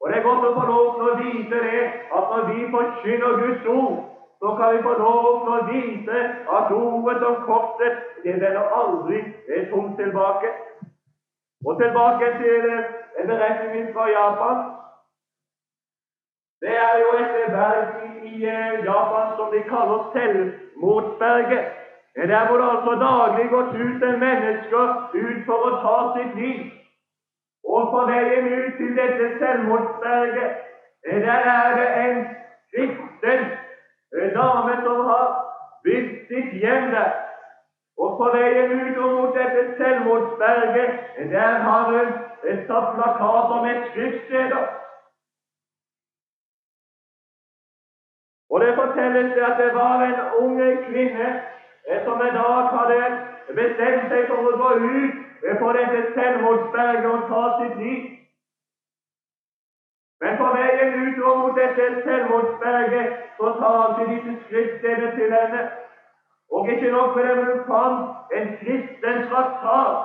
Og 0.00 0.08
det 0.08 0.16
er 0.18 0.26
godt 0.28 0.46
å 0.48 0.56
få 0.58 0.64
lov 0.72 0.86
til 0.96 1.06
å 1.10 1.16
vite 1.22 1.60
det, 1.68 1.80
at 2.16 2.24
når 2.32 2.42
vi 2.50 2.58
forkynner 2.74 3.40
Guds 3.42 3.64
ord, 3.66 3.96
så 4.40 4.48
kan 4.58 4.74
vi 4.74 4.82
få 4.86 4.92
lov 5.00 5.24
til 5.42 5.52
å 5.56 5.64
vite 5.70 6.18
at 6.56 6.74
ordet 6.76 7.16
som 7.22 7.40
korset 7.48 7.96
det 8.22 8.36
vender 8.42 8.74
aldri 8.80 9.22
det 9.48 9.64
tomt 9.72 9.96
tilbake. 9.98 10.52
Og 11.66 11.80
tilbake 11.82 12.26
til 12.38 12.68
en 13.18 13.26
beretning 13.32 13.88
fra 13.94 14.06
Japan. 14.10 14.60
Det 16.62 16.76
er 16.86 16.94
jo 17.02 17.10
et 17.22 17.34
berg 17.56 18.22
i 18.30 18.38
Japan 18.86 19.34
som 19.36 19.50
de 19.54 19.62
kaller 19.72 20.06
Selvmordsberget. 20.14 21.66
Der 22.26 22.46
hvor 22.46 22.56
det 22.56 22.70
altså 22.74 22.94
daglig 23.08 23.50
går 23.50 23.62
tusen 23.62 24.20
mennesker 24.20 24.84
ut 25.14 25.40
for 25.46 25.58
å 25.68 25.70
ta 25.82 25.96
sitt 26.16 26.34
liv. 26.42 26.64
Og 27.74 27.82
på 27.92 28.00
veien 28.10 28.46
ut 28.58 28.72
til 28.78 28.90
dette 28.96 29.26
selvmordsberget, 29.38 30.50
der 31.26 31.42
er 31.58 31.68
det 31.78 31.88
en 32.04 32.18
kristen 32.72 33.40
dame 34.34 34.74
som 34.84 34.98
har 35.10 35.26
bygd 35.84 36.14
sitt 36.30 36.50
hjem 36.62 36.90
der. 36.94 37.12
Og 38.02 38.16
på 38.18 38.30
veien 38.36 38.72
ut 38.82 38.98
mot 39.14 39.36
dette 39.38 39.62
selvmordsberget, 39.78 40.92
der 41.34 41.54
har 41.66 41.82
hun 41.92 42.08
satt 42.66 42.88
plakat 42.96 43.52
om 43.58 43.64
et 43.72 43.86
skriftsteder. 43.90 44.64
Og 48.50 48.60
det 48.60 48.74
fortelles 48.74 49.36
at 49.48 49.56
det 49.62 49.70
var 49.74 50.02
en 50.08 50.20
ung 50.42 50.58
kvinne 50.88 51.28
som 52.04 52.20
en 52.20 52.34
dag 52.34 52.64
hadde 52.76 53.00
bestemt 53.60 54.08
seg 54.12 54.26
for 54.28 54.44
å 54.48 54.56
gå 54.60 54.70
ut 54.76 55.14
på 55.60 55.68
dette 55.76 56.00
selvmordsberget 56.14 57.10
og 57.14 57.26
ta 57.30 57.42
sitt 57.60 57.76
liv. 57.82 58.02
Men 60.20 60.36
på 60.40 60.48
veien 60.58 60.94
utover 61.04 61.36
mot 61.42 61.56
dette 61.56 61.86
selvmordsberget 62.04 63.08
så 63.38 63.50
talte 63.62 64.06
disse 64.12 64.34
skriftstedene 64.44 65.14
til 65.14 65.34
henne. 65.38 65.62
Og 66.50 66.68
ikke 66.72 66.90
nok 66.90 67.14
med 67.14 67.24
det, 67.24 67.34
men 67.36 67.46
hun 67.52 67.64
fant 67.70 68.34
en 68.36 68.48
kristen 68.60 69.22
traktat 69.28 69.98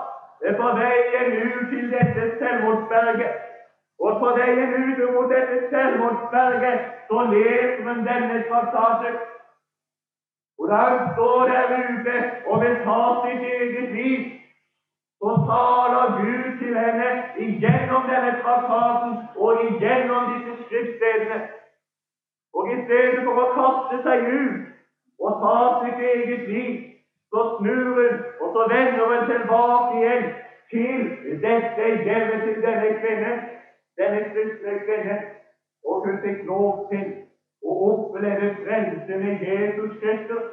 på 0.60 0.70
veien 0.80 1.30
ut 1.48 1.68
til 1.74 1.90
dette 1.96 2.30
selvmordsberget. 2.40 3.32
Og 4.00 4.18
på 4.22 4.32
veien 4.40 4.74
ut 4.86 5.04
mot 5.16 5.30
dette 5.36 5.60
selvmordsberget 5.72 6.80
så 7.10 7.22
leser 7.34 7.82
hun 7.88 8.04
denne 8.08 8.42
traktaten. 8.48 9.16
Og 10.64 10.70
der 10.70 11.14
står 11.14 11.46
der 11.46 11.66
ute 11.84 12.16
og 12.50 12.62
vil 12.62 12.76
ta 12.88 13.00
sitt 13.24 13.44
eget 13.56 13.90
liv, 14.00 14.20
så 15.22 15.32
taler 15.50 16.06
Gud 16.20 16.46
til 16.62 16.76
henne 16.84 17.10
igjennom 17.46 18.04
denne 18.12 18.32
traktaten 18.44 19.12
og 19.44 19.52
igjennom 19.66 20.24
disse 20.32 20.54
skriftstedene. 20.64 21.40
Og 22.58 22.64
i 22.74 22.78
stedet 22.86 23.20
for 23.26 23.42
å 23.44 23.52
kaste 23.58 23.98
seg 24.06 24.24
ut 24.40 24.62
og 25.26 25.32
ta 25.44 25.58
sitt 25.82 26.00
eget 26.14 26.48
liv, 26.54 26.74
så 27.34 27.42
snur 27.58 27.92
hun, 28.00 28.16
og 28.42 28.48
så 28.56 28.64
vender 28.74 29.04
hun 29.12 29.28
tilbake 29.32 30.00
igjen 30.00 30.26
til 30.74 31.04
dette 31.44 31.90
hjemmet 32.08 32.48
til 32.48 32.64
denne 32.68 32.90
kvinnen, 33.02 33.44
denne 34.00 34.24
kristne 34.32 34.80
kvinnen. 34.86 35.28
Og 35.90 36.08
hun 36.08 36.24
fikk 36.24 36.40
lov 36.52 36.88
til 36.92 37.06
å 37.64 37.74
oppleve 37.90 38.50
frelse 38.64 39.20
i 39.30 39.34
Jesus 39.46 40.00
Kristus. 40.02 40.50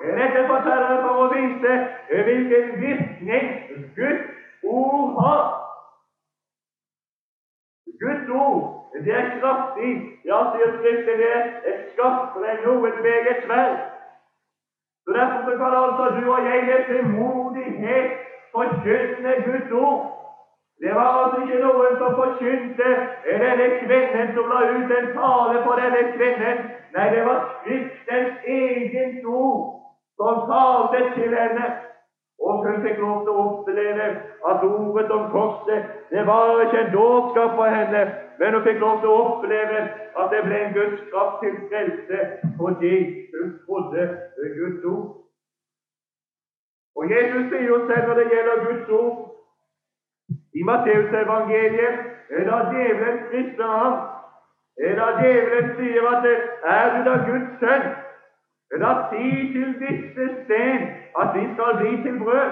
Dette 0.00 0.44
forteller 0.48 1.00
for 1.04 1.22
å 1.24 1.30
vise 1.32 1.72
hvilken 2.10 2.70
virkning 2.80 3.48
Guds 3.96 4.30
ord 4.64 5.18
har. 5.20 5.42
Guds 8.00 8.30
ord, 8.44 8.62
det 9.04 9.14
er 9.14 9.28
kraftig. 9.40 9.92
Ja, 10.24 10.38
sier 10.52 10.72
Skriften, 10.78 11.20
det 11.20 11.28
er 11.34 11.82
skarpere 11.92 12.54
enn 12.54 12.64
noen 12.68 13.02
meget 13.04 13.44
sverd. 13.44 13.76
Så 15.04 15.12
Derfor 15.16 15.58
kan 15.60 15.76
altså 15.82 16.08
du 16.16 16.24
og 16.32 16.48
jeg 16.48 16.64
med 16.70 16.88
frimodighet 16.88 18.10
forkynne 18.54 19.36
Guds 19.46 19.70
ord. 19.84 20.19
Det 20.80 20.94
var 20.94 21.08
altså 21.20 21.40
ikke 21.42 21.62
noen 21.64 21.96
som 22.00 22.14
forkynte 22.16 22.88
denne 23.26 23.66
kvinnen 23.82 24.30
som 24.36 24.46
la 24.52 24.60
ut 24.76 24.92
en 24.98 25.10
tale 25.16 25.58
for 25.66 25.82
denne 25.82 26.02
kvinnen. 26.14 26.62
Nei, 26.94 27.06
det 27.14 27.24
var 27.26 27.42
Skriftens 27.58 28.46
eget 28.54 29.26
ord 29.26 29.60
som 30.16 30.40
talte 30.48 31.02
til 31.18 31.36
henne. 31.40 31.66
Og 32.40 32.64
hun 32.64 32.80
fikk 32.84 32.98
lov 33.04 33.18
til 33.24 33.34
å 33.36 33.42
oppleve 33.44 34.06
at 34.50 34.64
ordet 34.64 35.10
om 35.12 35.26
korset 35.34 35.90
det 36.10 36.22
var 36.26 36.62
ikke 36.64 36.78
en 36.80 36.92
dårskap 36.94 37.52
for 37.58 37.68
henne, 37.76 38.00
men 38.38 38.54
hun 38.56 38.64
fikk 38.64 38.80
lov 38.80 39.02
til 39.02 39.10
å 39.12 39.18
oppleve 39.24 39.82
at 40.20 40.32
det 40.32 40.40
ble 40.46 40.60
en 40.64 40.72
Guds 40.78 41.02
kraft 41.10 41.42
til 41.44 41.58
frelse 41.68 42.22
fordi 42.56 42.94
hun 43.34 43.52
trodde 43.66 44.06
Guds 44.56 44.84
ord. 44.94 45.04
Og 46.96 47.12
Jesus 47.12 47.44
sier 47.52 47.68
jo 47.68 47.82
selv 47.90 48.08
når 48.08 48.22
det 48.22 48.30
gjelder 48.32 48.64
Guds 48.64 48.88
ord 49.02 49.29
i 50.54 50.62
Matteusevangeliet 50.62 51.98
da 52.50 52.58
djevelen 52.70 53.18
frister 53.30 53.70
ham, 53.78 53.94
da 55.00 55.08
djevelen 55.20 55.76
sier 55.76 56.08
at 56.14 56.24
'Er 56.74 56.86
du 56.94 57.00
da 57.10 57.16
Guds 57.28 57.50
sønn', 57.60 57.90
da 58.82 58.90
si 59.10 59.52
til 59.52 59.70
disse 59.84 60.24
sten 60.44 60.80
at 61.20 61.28
de 61.34 61.42
skal 61.54 61.76
bli 61.80 62.02
til 62.02 62.18
brød. 62.24 62.50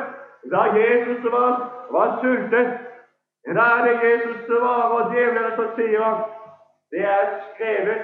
Da 0.52 0.62
Jesus 0.80 1.32
var, 1.32 1.52
var 1.90 2.18
sulten, 2.20 2.66
da 3.56 3.64
er 3.76 3.82
det 3.86 3.96
Jesus 4.04 4.36
svarer, 4.46 4.88
og 4.96 5.12
djevelen 5.14 5.52
som 5.56 5.68
sier 5.76 6.02
han 6.02 6.18
det 6.90 7.04
er 7.04 7.26
skrevet 7.54 8.02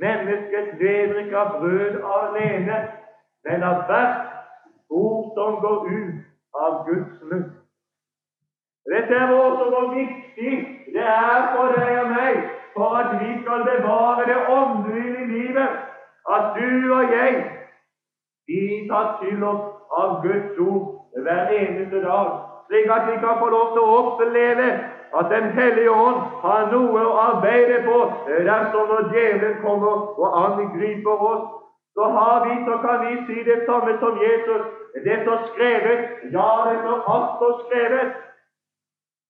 Mennesket 0.00 0.68
lever 0.80 1.18
ikke 1.18 1.36
av 1.36 1.60
brød 1.60 1.96
alene, 2.16 2.76
men 3.44 3.62
av 3.62 3.82
hvert 3.88 4.20
ord 4.90 5.32
som 5.36 5.60
går 5.60 5.80
ut 5.86 6.14
av 6.64 6.86
Guds 6.86 7.18
munn. 7.28 7.61
Dette 8.90 9.14
er 9.14 9.30
også 9.30 9.64
hvor 9.72 9.86
viktig 9.94 10.54
det 10.94 11.06
er 11.06 11.42
for 11.54 11.74
deg 11.76 11.98
og 12.02 12.08
meg 12.10 12.38
for 12.74 12.96
at 13.00 13.10
vi 13.20 13.30
skal 13.42 13.66
bevare 13.68 14.24
det 14.30 14.38
åndelige 14.58 15.26
livet, 15.34 15.74
at 16.34 16.44
du 16.56 16.94
og 16.94 17.12
jeg 17.16 17.34
vi 18.48 18.88
tar 18.90 19.06
til 19.22 19.44
oss 19.44 19.62
av 20.00 20.16
Guds 20.24 20.58
ord 20.58 20.82
hver 21.24 21.52
eneste 21.60 22.00
dag, 22.02 22.32
slik 22.66 22.90
at 22.96 23.06
vi 23.10 23.16
kan 23.24 23.38
få 23.42 23.52
lov 23.54 23.70
til 23.74 23.84
å 23.84 23.94
oppleve 24.00 24.68
at 25.18 25.28
Den 25.30 25.50
hellige 25.58 25.92
ånd 25.92 26.20
har 26.42 26.70
noe 26.72 27.00
å 27.04 27.16
arbeide 27.22 27.82
på 27.84 27.96
dersom 28.48 28.88
når 28.88 29.10
djevelen 29.12 29.58
kommer 29.60 30.06
og 30.22 30.38
angriper 30.44 31.24
oss. 31.32 31.42
Så 31.92 32.06
har 32.16 32.38
vi, 32.46 32.54
så 32.64 32.78
kan 32.84 33.02
vi 33.04 33.18
si 33.26 33.42
det 33.44 33.58
samme 33.66 33.92
som 34.00 34.16
Jesus. 34.16 34.62
Det 35.04 35.18
står 35.22 35.42
skrevet, 35.50 36.00
ja, 36.32 36.48
det 36.68 36.78
står 36.80 37.04
alt 37.14 37.44
skrevet. 37.66 38.14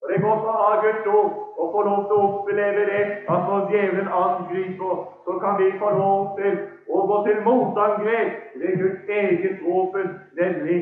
Og 0.03 0.09
Det 0.09 0.15
er 0.17 0.27
godt 0.27 0.47
å 0.51 0.53
ha 0.59 0.71
Guds 0.83 1.05
ord 1.17 1.31
og 1.59 1.67
få 1.73 1.81
lov 1.87 1.99
til 2.07 2.17
å 2.17 2.23
oppleve 2.27 2.81
det 2.91 3.03
at 3.33 3.45
når 3.49 3.69
djevelen 3.71 4.09
angriper, 4.23 4.95
så 5.25 5.35
kan 5.43 5.53
vi 5.61 5.67
få 5.79 5.89
lov 5.99 6.17
til 6.39 6.57
å 6.95 7.03
gå 7.09 7.19
til 7.27 7.39
motangrep 7.47 8.57
ved 8.59 8.81
Guds 8.81 9.13
eget 9.19 9.61
våpen, 9.63 10.11
nemlig 10.41 10.77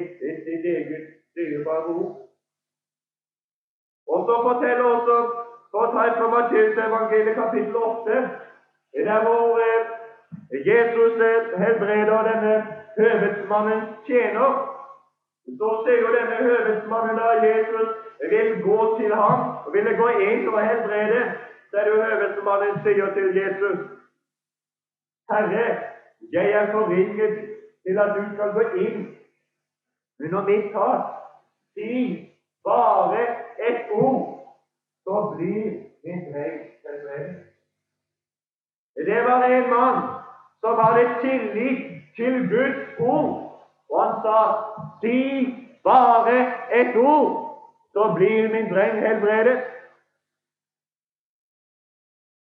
sitt 0.47 0.65
eget 0.73 1.05
dyrebare 1.37 1.93
ord. 1.99 2.17
Og 4.13 4.25
så 4.27 4.39
forteller 4.47 4.89
også 4.95 5.17
for 5.71 5.85
å 5.85 5.91
ta 5.93 6.07
fra 6.17 6.31
Matteusevangeliet 6.33 7.37
kapittel 7.37 7.77
8, 7.77 8.17
der 9.05 9.21
hvor 9.27 9.61
eh, 9.67 9.93
Jesus 10.71 11.21
eh, 11.29 11.53
helbreder 11.61 12.27
denne 12.31 12.55
høvedsmannens 12.97 13.93
tjener. 14.09 14.70
Så 15.45 15.69
sier 15.85 16.01
jo 16.01 16.11
denne 16.15 16.37
høvedsmannen 16.47 17.17
da 17.17 17.29
Jesus 17.45 17.89
vil 18.29 18.51
gå 18.63 18.79
til 18.99 19.15
ham 19.15 19.39
og 19.65 19.73
ville 19.73 19.95
gå 19.97 20.09
inn 20.27 20.45
og 20.51 20.59
helbrede, 20.61 21.21
er 21.73 21.83
det 21.87 21.91
jo 21.93 22.03
høvelsmannen 22.03 22.79
sier 22.83 23.13
til 23.15 23.35
Jesus 23.37 23.79
Herre, 25.31 25.65
jeg 26.31 26.51
er 26.51 26.71
forringet 26.71 27.35
til 27.83 27.99
at 27.99 28.15
du 28.17 28.23
skal 28.33 28.53
gå 28.53 28.63
inn 28.85 29.07
under 30.23 30.43
mitt 30.43 30.71
tak. 30.73 31.03
Si 31.73 31.91
bare 32.67 33.21
et 33.69 33.81
ord, 33.91 34.25
så 35.03 35.33
blir 35.35 35.63
min 36.03 36.25
vei 36.33 36.51
helbredet. 36.83 37.47
Det 38.95 39.23
var 39.25 39.43
en 39.43 39.69
mann 39.69 40.01
som 40.61 40.79
hadde 40.83 41.05
tillit 41.21 41.81
til 42.15 42.49
Guds 42.49 42.99
ord, 42.99 43.31
og 43.89 44.03
han 44.03 44.13
sa 44.25 44.37
si 45.01 45.19
bare 45.83 46.37
et 46.81 46.95
ord, 46.95 47.31
så 47.93 48.13
blir 48.15 48.51
min 48.51 48.73
dreng 48.73 48.99
helbredet. 48.99 49.59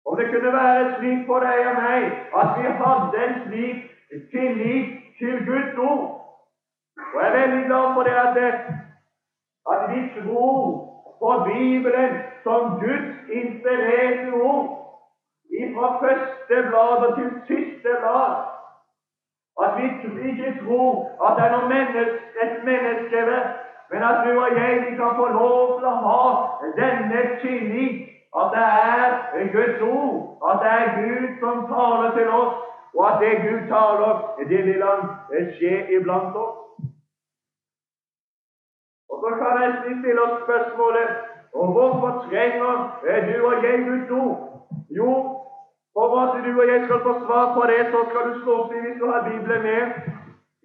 Om 0.05 0.17
det 0.17 0.27
kunne 0.31 0.53
være 0.53 0.95
slik 0.97 1.25
for 1.27 1.39
deg 1.39 1.67
og 1.69 1.75
meg 1.81 2.03
at 2.39 2.49
vi 2.57 2.73
hadde 2.81 3.23
en 3.25 3.35
slik 3.45 3.79
tillit 4.31 4.89
til 5.19 5.45
Guds 5.47 5.77
ord 5.77 6.03
Og 7.13 7.21
jeg 7.21 7.29
er 7.29 7.39
veldig 7.39 7.65
glad 7.65 7.93
for 7.95 8.03
det 8.07 8.15
at, 8.25 8.37
at 9.73 9.81
vi 9.91 9.99
tror 10.15 10.61
på 11.19 11.31
Bibelen 11.49 12.11
som 12.43 12.61
Guds 12.79 13.09
inspirerte 13.39 14.33
ord 14.33 14.85
fra 15.75 15.87
første 16.03 16.55
blad 16.69 17.15
til 17.17 17.29
siste 17.47 17.91
blad. 18.01 18.54
At 19.63 19.71
vi 19.77 19.85
ikke 20.29 20.49
tror 20.63 20.89
at 21.25 21.37
det 21.37 21.45
er 21.45 21.53
noe 21.55 21.69
menneske, 21.69 22.25
et 22.43 22.55
menneskeverd 22.67 23.53
men 23.89 24.03
at 24.03 24.17
du 24.25 24.41
og 24.41 24.57
jeg 24.57 24.81
vi 24.85 24.95
kan 24.95 25.11
få 25.19 25.27
lov 25.27 25.77
til 25.77 25.85
å 25.85 25.95
ha 26.05 26.23
denne 26.79 27.19
tillit, 27.41 27.99
at 28.39 28.47
det 28.55 28.63
er 28.63 29.51
Guds 29.53 29.81
ord, 29.81 30.15
at 30.49 30.63
det 30.63 30.71
er 30.77 30.95
Gud 31.01 31.27
som 31.43 31.61
taler 31.69 32.09
til 32.17 32.29
oss, 32.39 32.55
og 32.95 33.03
at 33.09 33.21
det 33.21 33.43
Gud 33.45 33.61
taler, 33.69 34.13
det 34.49 34.61
vil 34.65 34.83
Han 34.83 35.05
skje 35.55 35.73
iblant 35.97 36.35
oss. 36.43 36.57
Og 39.09 39.15
Så 39.23 39.29
kan 39.39 39.61
jeg 39.61 39.77
stille 39.79 40.21
oss 40.21 40.43
spørsmålet 40.43 41.09
og 41.53 41.71
hvorfor 41.71 42.09
trenger 42.27 42.71
du 43.27 43.35
og 43.47 43.63
jeg 43.63 43.83
Guds 43.87 44.09
ord? 44.09 44.37
Jo, 44.89 45.11
for 45.95 46.11
hva 46.11 46.23
du 46.45 46.51
og 46.61 46.67
jeg 46.67 46.81
skal 46.85 46.99
få 47.07 47.13
svar 47.25 47.45
på 47.55 47.67
det, 47.71 47.81
så 47.91 47.99
skal 48.09 48.23
du 48.29 48.33
slå 48.41 48.55
opp 48.61 48.73
i 48.75 48.81
hvis 48.83 48.97
du 49.01 49.05
har 49.11 49.29
Bibelen 49.29 49.61
med, 49.69 49.83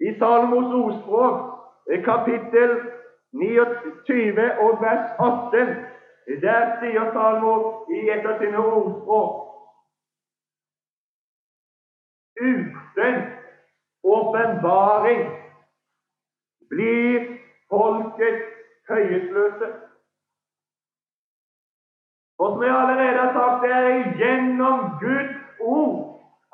i 0.07 0.09
Salmos 0.19 0.73
ordspråk, 0.81 1.37
kapittel 2.09 2.71
29 3.43 4.47
og 4.65 4.81
vers 4.85 5.05
18. 5.19 5.71
Der 6.41 6.65
sier 6.79 7.07
Salmo 7.13 7.53
i 7.97 8.01
et 8.13 8.27
av 8.29 8.35
sine 8.41 8.59
ordspråk 8.59 9.39
Uten 12.41 13.15
åpenbaring 14.03 15.21
blir 16.69 17.25
folket 17.69 18.39
høyesløse. 18.89 19.67
Og 22.41 22.47
som 22.53 22.63
jeg 22.63 22.75
allerede 22.81 23.19
har 23.23 23.31
sagt, 23.37 23.63
det 23.63 23.71
er 23.71 24.13
gjennom 24.19 24.77
Guds 25.03 25.35
ord 25.59 25.97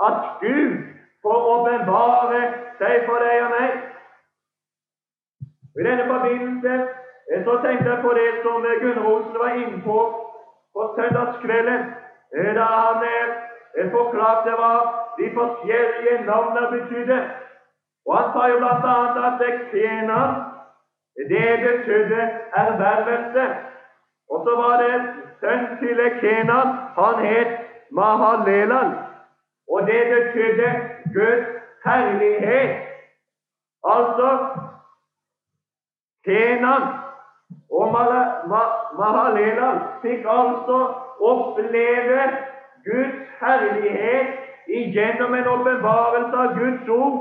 at 0.07 0.17
Gud 0.41 0.71
får 1.23 1.37
åpenbare 1.53 2.41
seg 2.79 2.95
for 3.07 3.23
deg 3.25 3.43
og 3.45 3.53
meg. 3.55 3.71
I 5.79 5.85
denne 5.87 6.05
forbindelse 6.11 6.73
eh, 7.31 7.39
så 7.45 7.53
tenkte 7.63 7.89
jeg 7.91 8.03
på 8.05 8.11
det 8.19 8.29
som 8.43 8.65
Gunn 8.65 8.79
Gunnar 8.81 9.09
Olsen 9.11 9.39
var 9.43 9.53
inne 9.61 9.81
på 9.87 9.99
på 10.73 10.81
søndagskvelden, 10.95 11.81
eh, 12.37 12.51
da 12.59 12.65
han 13.77 13.91
forklarte 13.95 14.51
hva 14.59 14.73
de 15.19 15.27
forskjellige 15.37 16.25
navnene 16.25 16.67
betydde. 16.75 17.19
Og 18.07 18.17
Han 18.17 18.27
sa 18.33 18.41
jo 18.51 18.57
bl.a. 18.57 18.97
at 19.29 19.41
Kenan, 19.71 20.35
det 21.31 21.47
betydde 21.65 22.21
ervervelse. 22.63 23.45
Og 24.31 24.37
så 24.45 24.55
var 24.61 24.75
det 24.83 24.93
sønn 25.39 25.65
til 25.79 25.99
Kenan, 26.21 26.69
han 26.97 27.25
het 27.25 27.51
Mahalelal. 27.91 28.91
Og 29.71 29.87
det 29.87 30.01
betydde 30.13 30.69
Guds 31.13 31.47
herlighet. 31.85 32.75
Altså 33.83 34.29
Kenan 36.25 36.83
og 37.71 37.91
Mahalelal 38.99 39.79
fikk 40.01 40.25
altså 40.29 40.79
oppleve 41.19 42.21
Guds 42.85 43.17
herlighet 43.41 44.27
igjennom 44.67 45.33
en 45.33 45.47
åpenbarelse 45.47 46.37
av 46.37 46.53
Guds 46.59 46.89
ord. 46.89 47.17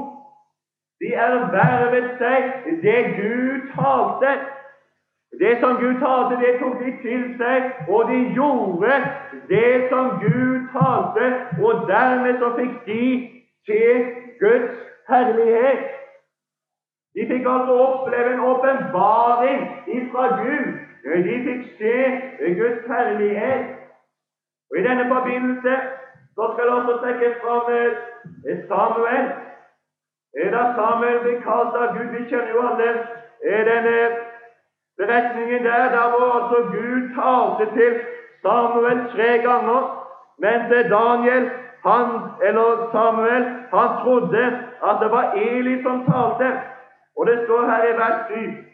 De 1.01 1.13
ervervet 1.15 2.13
seg 2.21 2.47
det 2.83 3.01
Gud 3.19 3.67
talte. 3.75 4.33
Det 5.41 5.59
som 5.61 5.77
Gud 5.77 6.01
talte, 6.01 6.41
det 6.45 6.59
tok 6.61 6.79
de 6.85 6.93
til 7.03 7.25
seg, 7.41 7.63
og 7.89 8.09
de 8.11 8.19
gjorde 8.39 8.93
det 9.49 9.89
som 9.91 10.07
Gud 10.23 10.55
talte, 10.73 11.27
og 11.65 11.85
dermed 11.91 12.39
så 12.41 12.49
fikk 12.57 12.77
de 12.87 13.03
se 13.67 13.83
Guds 14.41 14.79
herlighet. 15.09 15.85
De 17.15 17.27
fikk 17.31 17.45
altså 17.49 17.75
oppleve 17.89 18.33
en 18.35 18.41
åpenbaring 18.41 19.61
fra 20.13 20.27
Gud. 20.43 20.67
De 21.29 21.37
fikk 21.49 21.63
se 21.79 21.97
Guds 22.61 22.83
herlighet. 22.89 23.67
Og 24.71 24.79
I 24.79 24.83
denne 24.89 25.09
forbindelse 25.15 25.75
så 26.35 26.53
skal 26.53 26.65
jeg 26.65 26.75
også 26.79 26.97
trekkes 27.03 27.37
fram 27.43 27.67
eh, 27.77 28.59
Samuel. 28.69 29.29
Da 30.55 30.63
Samuel 30.77 31.21
ble 31.25 31.37
kalt 31.45 31.77
av 31.81 31.95
Gud 31.97 32.09
Vi 32.13 32.25
kjenner 32.29 32.51
jo 32.53 32.65
alle 32.69 32.89
eh, 33.45 33.63
denne 33.71 33.95
beretningen 34.99 35.65
der, 35.65 35.83
der 35.97 36.07
hvor 36.13 36.29
altså 36.39 36.59
Gud 36.75 37.01
talte 37.19 37.65
til 37.79 37.93
Samuel 38.43 38.99
tre 39.15 39.31
ganger, 39.49 39.81
mens 40.39 40.69
Daniel, 40.97 41.51
han, 41.87 42.07
eller 42.49 42.89
Samuel, 42.93 43.45
han 43.75 43.89
trodde 44.03 44.45
at 44.89 44.97
det 45.01 45.11
var 45.11 45.33
Eli 45.33 45.83
som 45.83 46.05
talte. 46.11 46.61
Og 47.19 47.27
det 47.27 47.39
står 47.45 47.63
her 47.71 47.83
i 47.91 47.97
vers 48.03 48.21
7 48.29 48.67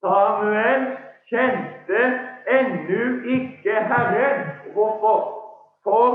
Samuel 0.00 0.82
kjente 1.30 2.02
ennå 2.58 3.02
ikke 3.24 3.74
Herren. 3.90 4.40
Hvorfor? 4.72 5.18
For 5.84 6.08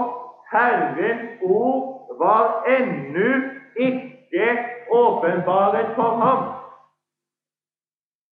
Herrens 0.52 1.42
ord 1.42 2.18
var 2.20 2.64
ennå 2.68 3.32
ikke 3.76 4.48
åpenbaret 4.92 5.88
for 5.96 6.12
ham. 6.24 6.63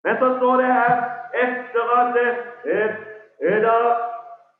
Men 0.03 0.17
så 0.19 0.37
står 0.37 0.55
det 0.61 0.65
her 0.65 0.93
etter 1.43 1.85
at 1.99 2.15
eh, 2.65 2.95
eh, 3.45 3.61
da 3.65 3.75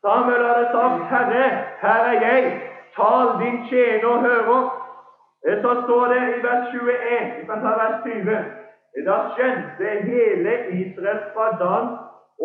Samuel 0.02 0.46
hadde 0.46 0.68
sagt 0.76 1.02
'Herre, 1.10 1.46
her 1.82 2.02
er 2.12 2.18
jeg, 2.28 2.62
tal 2.96 3.28
din 3.42 3.58
tjener 3.70 4.20
hører', 4.28 4.70
eh, 5.46 5.62
så 5.62 5.72
står 5.84 6.06
det 6.14 6.22
i 6.38 6.44
vers 6.48 6.68
21 6.74 7.40
Vi 7.40 7.46
kan 7.46 7.62
ta 7.62 7.72
vers 7.84 7.98
20. 8.04 8.38
Da 9.08 9.18
skjønte 9.34 9.90
hele 10.12 10.54
Israel 10.82 11.20
fra 11.34 11.48
Dan 11.62 11.88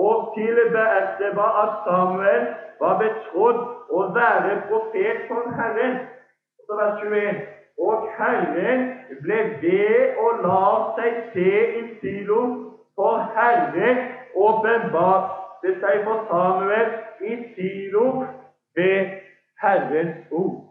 og 0.04 0.32
til 0.37 0.56
Beersheba 0.74 1.46
at 1.62 1.72
Samuel 1.87 2.44
var 2.80 2.94
betrodd 3.04 3.61
å 3.90 4.00
være 4.18 4.62
profet 4.68 5.18
for 5.28 5.42
Herren. 5.59 5.98
Så 6.66 6.72
vers 6.80 7.02
21. 7.02 7.40
Og 7.78 8.09
Herren 8.18 8.80
ble 9.22 9.40
ved 9.62 10.16
og 10.24 10.32
la 10.46 10.68
seg 10.98 11.12
se 11.32 11.50
i 11.80 11.82
Silo 12.00 12.40
for 12.96 13.18
Herre 13.37 13.90
åpenbarte 14.35 15.72
seg 15.80 16.04
for 16.04 16.24
Samuel 16.30 16.92
i 17.20 17.37
Silo 17.54 18.06
ved 18.76 19.11
Herrens 19.62 20.30
ord. 20.30 20.62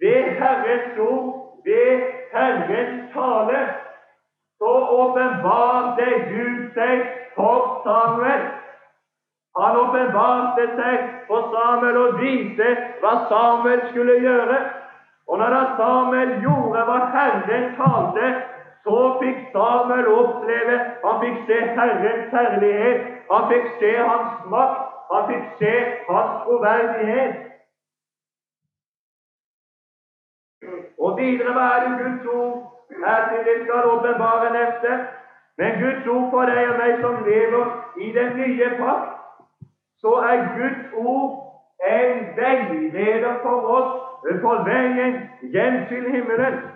Ved 0.00 0.22
Herrens 0.40 0.98
ord, 0.98 1.60
ved 1.64 2.00
Herrens 2.32 3.12
tale, 3.12 3.60
så 4.58 4.72
åpenbarte 5.02 6.06
Gud 6.32 6.72
seg 6.74 7.06
for 7.34 7.80
Samuel. 7.84 8.46
Han 9.56 9.76
åpenbarte 9.84 10.66
seg 10.80 10.98
for 11.28 11.52
Samuel 11.52 11.96
og 11.96 12.18
viste 12.20 12.72
hva 13.00 13.14
Samuel 13.28 13.86
skulle 13.90 14.18
gjøre. 14.20 14.58
Og 15.28 15.38
når 15.38 15.56
Samuel 15.76 16.36
gjorde 16.44 16.84
hva 16.88 16.98
Herren 17.14 17.72
talte, 17.78 18.28
så 18.86 18.98
fikk 19.20 19.38
Samuel 19.52 20.08
oppleve 20.20 20.76
Han 21.04 21.16
fikk 21.22 21.38
se 21.46 21.58
Herrens 21.78 22.30
herlighet, 22.36 23.00
han 23.30 23.48
fikk 23.50 23.66
se 23.80 23.90
Hans 23.96 24.46
makt, 24.52 24.84
han 25.12 25.26
fikk 25.30 25.44
se 25.58 25.72
Hans 26.08 26.36
troverdighet. 26.44 27.34
Og 30.98 31.18
videre 31.18 31.52
hva 31.56 31.66
er 31.74 31.82
det 31.84 31.98
Guds 32.02 32.26
ord 32.34 32.54
her 33.06 33.26
til 33.30 33.42
det 33.48 33.56
skal 33.64 33.90
åpenbare 33.94 34.52
nevnte? 34.58 34.94
Men 35.58 35.80
Guds 35.82 36.06
ord 36.14 36.30
for 36.30 36.52
deg 36.52 36.70
og 36.70 36.78
meg 36.80 37.02
som 37.02 37.20
lever 37.26 37.66
i 38.06 38.12
den 38.18 38.32
nye 38.38 38.70
pakt, 38.78 39.12
så 40.02 40.14
er 40.30 40.46
Guds 40.58 40.94
ord 40.94 41.28
en 41.90 42.26
veileder 42.38 43.38
for 43.42 43.70
oss 43.78 43.92
på 44.42 44.56
veien 44.70 45.20
hjem 45.42 45.78
til 45.90 46.10
himmelen. 46.12 46.75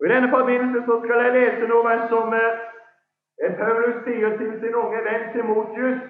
Og 0.00 0.06
I 0.06 0.12
denne 0.14 0.30
forbindelse 0.36 0.80
så 0.86 0.94
skal 1.04 1.22
jeg 1.24 1.34
lese 1.38 1.68
noe 1.72 1.94
som 2.12 2.34
eh, 2.34 3.52
Paulus 3.60 3.96
sier 4.04 4.36
til 4.38 4.52
sin 4.60 4.74
unge 4.82 5.00
venn 5.08 5.24
Timotius. 5.32 6.00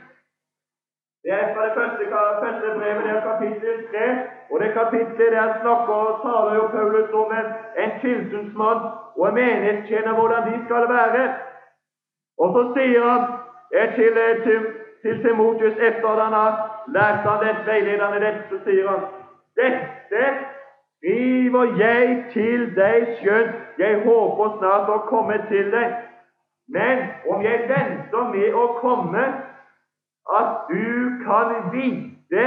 Det 1.24 1.32
er 1.34 1.54
fra 1.54 1.66
det 1.66 1.74
første, 1.78 2.04
første 2.42 2.66
brevet, 2.78 3.04
det 3.04 3.12
er 3.16 3.28
kapittel 3.30 3.76
3. 3.92 4.08
Og 4.50 4.60
det 4.60 4.72
kapittelet 4.80 5.32
der 5.32 5.60
snakker 5.60 5.94
og 6.08 6.20
taler 6.26 6.54
jo 6.58 6.66
Paulus 6.76 7.10
om 7.22 7.32
en, 7.40 7.48
en 7.82 7.92
tilsynsmann 8.00 8.80
og 9.16 9.28
en 9.28 9.34
menighetstjener, 9.34 10.12
hvordan 10.18 10.42
de 10.48 10.64
skal 10.66 10.84
være. 10.96 11.24
Og 12.38 12.48
så 12.54 12.62
sier 12.76 13.02
han 13.10 13.22
eh, 13.76 13.94
til, 13.98 14.12
eh, 14.24 14.42
til, 14.46 14.60
til 15.02 15.22
Timotius, 15.22 15.78
etter 15.88 16.08
at 16.12 16.24
han 16.24 16.36
har 16.40 16.52
lært 16.96 17.26
han 17.28 17.42
dette 17.46 17.66
veilederen 17.70 18.18
i 18.18 18.24
dette, 18.26 18.44
så 18.50 18.58
sier 18.66 18.90
han 18.90 19.02
dette 19.60 20.22
skriver 20.98 21.64
jeg 21.78 22.24
til 22.32 22.76
deg, 22.76 23.06
skjønt 23.20 23.78
jeg 23.78 24.00
håper 24.04 24.56
snart 24.58 24.88
å 24.90 24.98
komme 25.10 25.38
til 25.50 25.70
deg. 25.72 25.92
Men 26.68 27.04
om 27.30 27.42
jeg 27.44 27.66
venter 27.68 28.30
med 28.32 28.54
å 28.54 28.66
komme, 28.80 29.26
at 30.38 30.54
du 30.70 30.86
kan 31.22 31.52
vite 31.70 32.46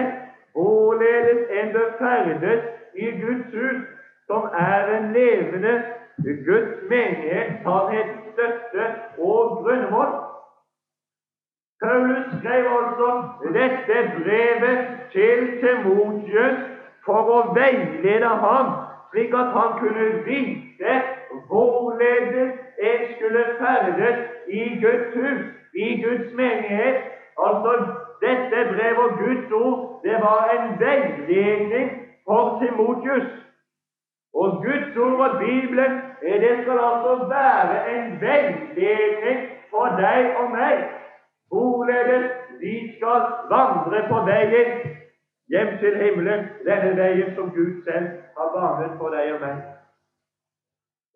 hvorledes 0.53 1.45
en 1.59 1.71
bør 1.73 1.93
ferdes 2.01 2.65
i 2.95 3.11
Guds 3.21 3.53
hus, 3.53 3.85
som 4.27 4.49
er 4.53 4.89
en 4.97 5.13
levende 5.13 5.77
Guds 6.45 6.81
menighet, 6.89 7.61
sannhetens 7.63 8.33
støtte 8.33 8.89
og 9.23 9.61
grunnmål. 9.61 10.11
Paulus 11.79 12.25
skrev 12.39 12.65
altså 12.79 13.09
dette 13.55 14.01
brevet 14.17 14.81
til 15.13 15.47
Timotius 15.61 16.78
for 17.05 17.31
å 17.35 17.39
veilede 17.55 18.31
ham, 18.43 18.73
slik 19.11 19.33
at 19.33 19.53
han 19.57 19.77
kunne 19.79 20.09
vite 20.25 20.97
hvorledes 21.49 22.51
jeg 22.81 23.15
skulle 23.15 23.45
ferdes 23.59 24.19
i 24.47 24.63
Guds 24.83 25.15
hus, 25.15 25.41
i 25.73 25.89
Guds 26.03 26.33
menighet. 26.33 27.01
Altså, 27.45 27.73
dette 28.21 28.63
brevet 28.73 29.03
og 29.05 29.17
Guds 29.19 29.51
ord, 29.51 30.01
det 30.03 30.17
var 30.21 30.49
en 30.55 30.79
veiledning 30.79 31.89
for 32.27 32.59
Timotius. 32.61 33.29
Og 34.33 34.63
Guds 34.63 34.97
ord 34.97 35.19
og 35.29 35.39
Bibelen, 35.39 35.91
det 36.21 36.55
skal 36.61 36.79
altså 36.89 37.13
være 37.29 37.77
en 37.95 38.21
veiledning 38.21 39.39
for 39.71 39.85
deg 40.01 40.35
og 40.41 40.51
meg, 40.51 40.83
hvorledes 41.49 42.25
vi 42.61 42.75
skal 42.97 43.21
vandre 43.49 44.05
på 44.09 44.23
veien 44.29 44.71
hjem 45.49 45.77
til 45.81 45.97
himmelen, 46.01 46.45
denne 46.65 46.91
veien 46.97 47.35
som 47.35 47.51
Gud 47.55 47.83
selv 47.85 48.07
har 48.37 48.49
banet 48.55 48.97
for 48.97 49.13
deg 49.15 49.33
og 49.33 49.41
meg. 49.45 49.57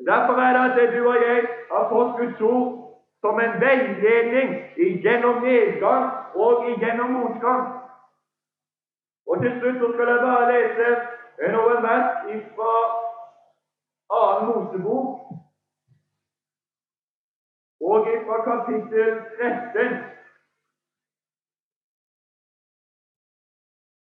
Derfor 0.10 0.40
er 0.46 0.54
det 0.54 0.64
at 0.86 0.96
du 0.96 1.02
og 1.08 1.18
jeg 1.28 1.40
har 1.72 1.86
fått 1.94 2.18
Guds 2.20 2.42
ord 2.42 2.72
som 3.24 3.40
en 3.40 3.56
veiledning 3.62 4.50
gjennom 5.04 5.42
nedgang 5.44 6.06
og 6.36 6.66
gjennom 6.82 7.10
motgang. 7.18 7.64
Og 9.28 9.42
til 9.42 9.54
slutt 9.60 9.80
så 9.80 9.92
skal 9.94 10.10
jeg 10.12 10.26
bare 10.28 10.50
lese 10.52 10.90
noen 11.54 11.86
vers 11.86 12.10
fra 12.56 12.74
annen 14.18 14.50
Mosebok 14.50 15.08
og 17.92 18.10
fra 18.26 18.38
kapittel 18.50 19.16
13. 19.40 19.96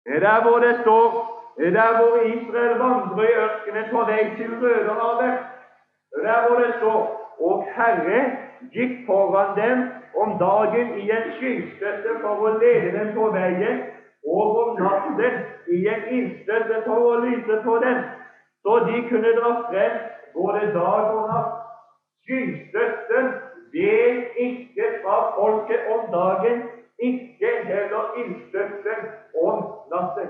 Der 0.08 0.42
hvor 0.42 0.58
det 0.58 0.74
står 0.82 1.08
der 1.58 1.90
hvor 1.98 2.16
Israel 2.34 2.78
vandrer 2.78 3.24
i 3.28 3.34
ørkenen 3.44 3.86
på 3.92 4.00
vei 4.10 4.24
til 4.36 4.50
Rødehavet, 4.62 5.34
der 6.26 6.38
hvor 6.46 6.56
det 6.62 6.74
står 6.78 7.00
Og 7.40 7.64
Herre 7.74 8.20
gikk 8.72 8.94
foran 9.06 9.50
dem 9.56 9.78
om 10.22 10.38
dagen 10.38 10.88
i 10.98 11.10
en 11.10 11.26
skystøtte 11.36 12.14
for 12.22 12.40
å 12.46 12.48
lede 12.62 12.90
dem 12.98 13.12
på 13.14 13.28
veien, 13.36 13.76
og 14.26 14.56
om 14.62 14.72
natten 14.80 15.36
i 15.76 15.78
en 15.92 16.02
ildstøtte 16.16 16.80
for 16.86 17.12
å 17.12 17.20
lyse 17.26 17.60
på 17.66 17.76
dem, 17.84 18.00
så 18.66 18.78
de 18.88 19.04
kunne 19.10 19.36
dra 19.38 19.52
frem 19.68 20.00
både 20.34 20.64
dag 20.74 21.14
og 21.14 21.30
natt. 21.30 21.54
Skystøtten 22.26 23.30
vet 23.76 24.42
ikke 24.48 24.90
fra 25.04 25.20
folket 25.38 25.86
om 25.94 26.10
dagen, 26.12 26.66
ikke 26.98 27.54
heller 27.70 28.18
ildstøtten 28.24 29.08
om 29.42 29.58
latter. 29.92 30.28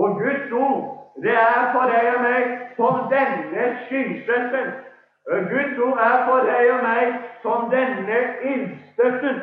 Og 0.00 0.08
Guds 0.22 0.52
ord, 0.52 0.82
det 1.22 1.34
er 1.34 1.62
for 1.74 1.90
deg 1.90 2.10
og 2.14 2.20
meg 2.22 2.44
som 2.76 2.98
denne 3.12 3.64
skystøtten. 3.84 4.68
Guds 5.52 5.78
ord 5.86 5.98
er 6.10 6.18
for 6.28 6.46
deg 6.50 6.70
og 6.74 6.82
meg 6.86 7.16
som 7.42 7.70
denne 7.72 8.20
ildstøtten. 8.52 9.40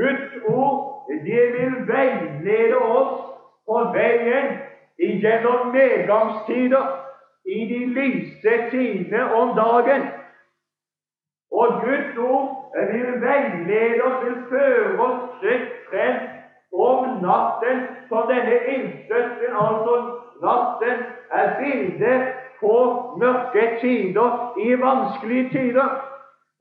Guds 0.00 0.32
ord 0.44 0.90
det 1.26 1.44
vil 1.54 1.76
veilede 1.88 2.76
oss 2.76 3.20
på 3.66 3.78
veien 3.94 4.50
gjennom 4.98 5.70
medgangstider, 5.72 6.96
i 7.44 7.60
de 7.72 7.78
lyse 7.86 8.70
tidene 8.70 9.22
om 9.34 9.54
dagen. 9.56 10.02
Og 11.50 11.80
Guds 11.84 12.16
ord 12.16 12.74
vil 12.92 13.20
veilede 13.22 14.02
oss, 14.04 14.24
vil 14.24 14.36
føre 14.48 14.98
oss 15.06 15.22
trygt 15.40 15.72
frem 15.88 16.39
om 16.72 17.22
natten, 17.22 17.78
som 18.08 18.28
denne 18.30 18.56
ildstøtten, 18.74 19.56
altså 19.64 19.94
natten, 20.42 20.96
er 21.30 21.46
bildet 21.58 22.22
på 22.60 22.74
mørke 23.20 23.64
tider, 23.80 24.54
i 24.58 24.68
vanskelige 24.82 25.50
tider. 25.50 25.88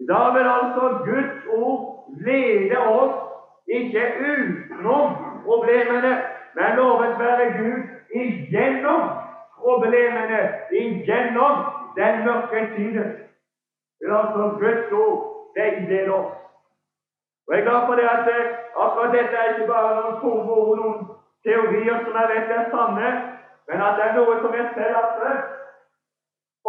Da 0.09 0.19
vil 0.35 0.47
altså 0.57 0.83
Guds 1.05 1.37
ord 1.61 2.07
lede 2.25 2.77
oss 2.77 3.17
ikke 3.67 4.03
utenom 4.19 5.09
problemene, 5.45 6.13
men 6.55 6.75
lovet 6.75 7.19
være 7.19 7.45
Gud 7.59 7.81
igjennom 8.21 9.01
problemene, 9.61 10.39
igjennom 10.71 11.55
den 11.97 12.23
mørke 12.25 12.61
tiden. 12.75 13.09
Vil 13.99 14.11
altså 14.21 14.43
Guds 14.59 14.91
ord 14.91 15.17
veileder 15.57 16.11
oss. 16.11 16.38
Og 17.49 17.55
Jeg 17.55 17.61
er 17.61 17.65
glad 17.65 17.85
for 17.85 17.95
det 17.95 18.03
at 18.03 18.27
akkurat 18.83 19.13
dette 19.17 19.35
er 19.35 19.47
ikke 19.49 19.71
bare 19.73 19.93
noen 19.97 20.17
tomme 20.21 20.51
ord, 20.53 20.75
noen 20.77 20.97
teorier 21.45 21.97
som 22.05 22.17
jeg 22.19 22.29
vet 22.33 22.51
er 22.57 22.67
sanne, 22.73 23.07
men 23.67 23.81
at 23.85 23.95
det 23.97 24.03
er 24.05 24.17
noe 24.17 24.35
som 24.41 24.53
jeg 24.53 24.67
selv 24.75 24.93
har 24.97 25.07
prøvd. 25.15 25.41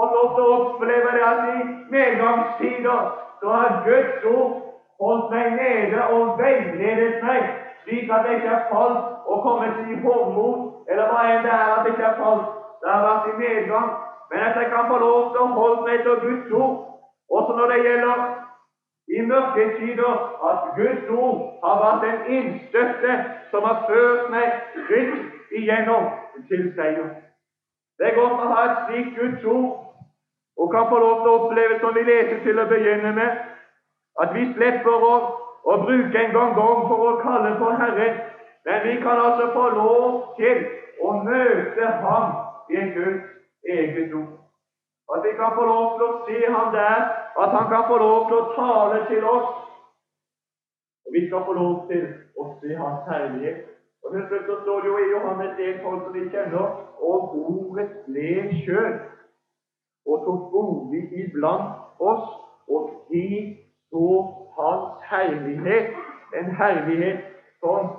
Og 0.00 0.14
lov 0.14 0.30
til 0.34 0.46
å 0.46 0.54
oppleve 0.56 1.12
at 1.26 1.44
i 1.52 1.58
medgangstider 1.96 3.12
så 3.42 3.52
har 3.58 3.76
Guds 3.84 4.24
ord 4.24 4.56
holdt 5.04 5.28
meg 5.34 5.52
nede 5.60 6.00
og 6.16 6.40
veiledet 6.40 7.20
meg, 7.26 7.44
slik 7.84 8.08
at 8.16 8.24
jeg 8.24 8.40
ikke 8.40 8.54
har 8.54 8.66
falt 8.72 9.04
og 9.28 9.44
kommet 9.44 9.76
i 9.84 10.00
hovmod, 10.00 10.58
eller 10.88 11.12
hva 11.12 11.22
enn 11.28 11.44
det 11.44 11.52
er 11.52 11.76
at 11.76 11.84
jeg 11.84 11.92
ikke 11.92 12.08
har 12.08 12.20
falt. 12.24 12.48
Det 12.80 12.88
har 12.88 13.04
vært 13.04 13.28
i 13.28 13.36
medgang. 13.36 13.88
Men 14.32 14.48
at 14.48 14.56
jeg 14.56 14.72
kan 14.72 14.88
få 14.88 14.96
lov 14.96 15.32
til 15.32 15.44
å 15.44 15.56
holde 15.60 15.84
meg 15.84 16.00
til 16.06 16.22
Guds 16.24 16.52
ord, 16.56 16.76
også 17.36 17.52
når 17.58 17.74
det 17.74 17.82
gjelder 17.84 18.28
i 19.10 19.20
mørke 19.26 19.64
tider 19.78 20.12
at 20.50 20.58
Guds 20.76 21.08
ord 21.10 21.38
har 21.64 21.76
vært 21.84 22.04
en 22.10 22.32
innstøtte 22.36 23.14
som 23.50 23.66
har 23.68 23.84
ført 23.88 24.30
meg 24.34 24.52
trygt 24.86 25.56
igjennom 25.60 26.06
til 26.48 26.68
seier. 26.76 27.08
Det 27.98 28.08
er 28.08 28.18
godt 28.20 28.42
å 28.44 28.50
ha 28.52 28.60
et 28.66 28.78
slikt 28.86 29.16
Guds 29.18 29.44
ord, 29.44 29.70
og 30.60 30.70
kan 30.74 30.88
få 30.92 30.98
lov 31.02 31.22
til 31.22 31.30
å 31.30 31.38
oppleve, 31.40 31.78
som 31.82 31.94
vi 31.96 32.04
leser 32.06 32.42
til 32.44 32.60
å 32.62 32.68
begynne 32.70 33.12
med, 33.16 33.38
at 34.22 34.34
vi 34.36 34.46
slipper 34.54 35.06
å, 35.10 35.14
å 35.64 35.76
bruke 35.84 36.22
en 36.22 36.34
gang 36.36 36.54
gang 36.56 36.82
for 36.88 37.06
å 37.10 37.14
kalle 37.24 37.56
på 37.58 37.70
Herren, 37.82 38.20
men 38.68 38.82
vi 38.86 38.96
kan 39.02 39.20
altså 39.26 39.50
få 39.56 39.68
lov 39.74 40.36
til 40.38 40.62
å 41.02 41.16
møte 41.24 41.92
Ham 42.04 42.32
i 42.70 42.84
Guds 42.94 43.26
eget 43.66 44.14
ord. 44.14 44.39
At 45.14 45.20
vi 45.26 45.32
kan 45.40 45.50
få 45.58 45.64
lov 45.72 45.84
til 45.96 46.04
å 46.06 46.12
se 46.26 46.38
Ham 46.54 46.68
der, 46.74 47.00
at 47.42 47.50
Han 47.56 47.66
kan 47.72 47.84
få 47.90 47.96
lov 48.04 48.18
til 48.28 48.36
å 48.40 48.50
tale 48.58 48.98
til 49.10 49.24
oss. 49.34 49.50
Og 51.06 51.10
vi 51.16 51.26
skal 51.28 51.46
få 51.46 51.52
lov 51.52 51.72
til 51.90 52.04
å 52.38 52.46
se 52.60 52.76
Hans 52.82 53.08
herlighet. 53.10 53.64
Og 54.02 54.12
Til 54.12 54.22
slutt 54.28 54.46
så 54.50 54.56
står 54.62 54.80
det 54.80 54.88
jo 54.90 54.98
i 54.98 55.10
Johannes 55.14 55.58
1, 55.58 55.80
som 55.82 56.12
vi 56.14 56.22
kjenner, 56.34 56.66
og 57.08 57.34
ordet 57.46 57.88
ble 58.06 58.30
kjød 58.64 58.94
og 60.06 60.22
tok 60.26 60.46
bolig 60.52 61.02
iblant 61.22 62.00
oss, 62.10 62.26
og 62.68 62.90
vi 63.10 63.26
så 63.90 64.06
Hans 64.58 65.04
herlighet, 65.10 65.90
en 66.38 66.50
herlighet 66.60 67.20
som 67.60 67.90